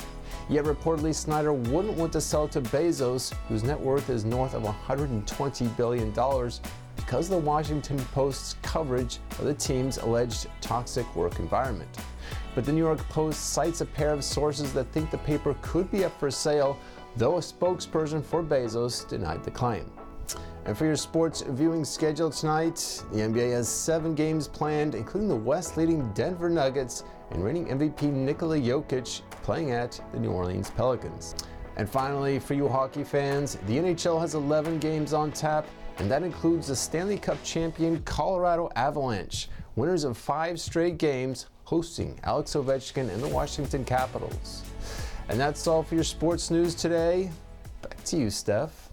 Yet 0.48 0.64
reportedly, 0.64 1.14
Snyder 1.14 1.52
wouldn't 1.52 1.98
want 1.98 2.12
to 2.14 2.20
sell 2.20 2.48
to 2.48 2.61
Bezos, 2.61 3.34
whose 3.48 3.62
net 3.62 3.78
worth 3.78 4.08
is 4.08 4.24
north 4.24 4.54
of 4.54 4.62
$120 4.62 5.76
billion, 5.76 6.11
because 6.96 7.26
of 7.26 7.30
the 7.30 7.46
Washington 7.46 7.98
Post's 8.14 8.56
coverage 8.62 9.18
of 9.38 9.44
the 9.44 9.54
team's 9.54 9.98
alleged 9.98 10.46
toxic 10.62 11.14
work 11.14 11.38
environment. 11.38 11.90
But 12.54 12.64
the 12.64 12.72
New 12.72 12.82
York 12.82 13.06
Post 13.11 13.52
cites 13.52 13.82
a 13.82 13.87
pair 13.87 14.12
of 14.12 14.24
sources 14.24 14.72
that 14.72 14.90
think 14.92 15.11
the 15.11 15.18
paper 15.18 15.54
could 15.61 15.90
be 15.90 16.04
up 16.04 16.18
for 16.18 16.30
sale, 16.30 16.78
though 17.16 17.37
a 17.37 17.40
spokesperson 17.40 18.24
for 18.24 18.42
Bezos 18.42 19.06
denied 19.06 19.44
the 19.44 19.50
claim. 19.50 19.90
And 20.64 20.76
for 20.76 20.84
your 20.84 20.96
sports 20.96 21.42
viewing 21.48 21.84
schedule 21.84 22.30
tonight, 22.30 23.02
the 23.12 23.20
NBA 23.20 23.52
has 23.52 23.68
seven 23.68 24.14
games 24.14 24.48
planned, 24.48 24.94
including 24.94 25.28
the 25.28 25.37
West 25.37 25.76
leading 25.76 26.11
Denver 26.12 26.50
Nuggets 26.50 27.04
and 27.30 27.44
reigning 27.44 27.66
MVP 27.66 28.12
Nikola 28.12 28.58
Jokic 28.58 29.22
playing 29.42 29.70
at 29.72 30.00
the 30.12 30.18
New 30.18 30.30
Orleans 30.30 30.70
Pelicans. 30.70 31.34
And 31.76 31.88
finally, 31.88 32.38
for 32.38 32.54
you 32.54 32.68
hockey 32.68 33.04
fans, 33.04 33.56
the 33.66 33.76
NHL 33.76 34.20
has 34.20 34.34
11 34.34 34.78
games 34.78 35.12
on 35.12 35.30
tap, 35.30 35.66
and 35.98 36.10
that 36.10 36.22
includes 36.22 36.66
the 36.66 36.76
Stanley 36.76 37.18
Cup 37.18 37.42
champion 37.44 38.02
Colorado 38.02 38.68
Avalanche, 38.76 39.48
winners 39.76 40.04
of 40.04 40.16
five 40.16 40.60
straight 40.60 40.98
games, 40.98 41.46
hosting 41.64 42.18
Alex 42.24 42.54
Ovechkin 42.54 43.08
and 43.10 43.22
the 43.22 43.28
Washington 43.28 43.84
Capitals. 43.84 44.62
And 45.28 45.38
that's 45.38 45.66
all 45.66 45.82
for 45.82 45.94
your 45.94 46.04
sports 46.04 46.50
news 46.50 46.74
today. 46.74 47.30
Back 47.82 48.02
to 48.04 48.16
you, 48.16 48.30
Steph. 48.30 48.90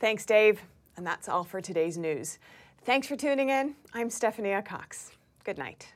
Thanks, 0.00 0.24
Dave. 0.24 0.62
And 0.96 1.06
that's 1.06 1.28
all 1.28 1.44
for 1.44 1.60
today's 1.60 1.96
news. 1.96 2.38
Thanks 2.84 3.06
for 3.06 3.16
tuning 3.16 3.50
in. 3.50 3.74
I'm 3.92 4.10
Stephanie 4.10 4.60
Cox. 4.62 5.12
Good 5.44 5.58
night. 5.58 5.94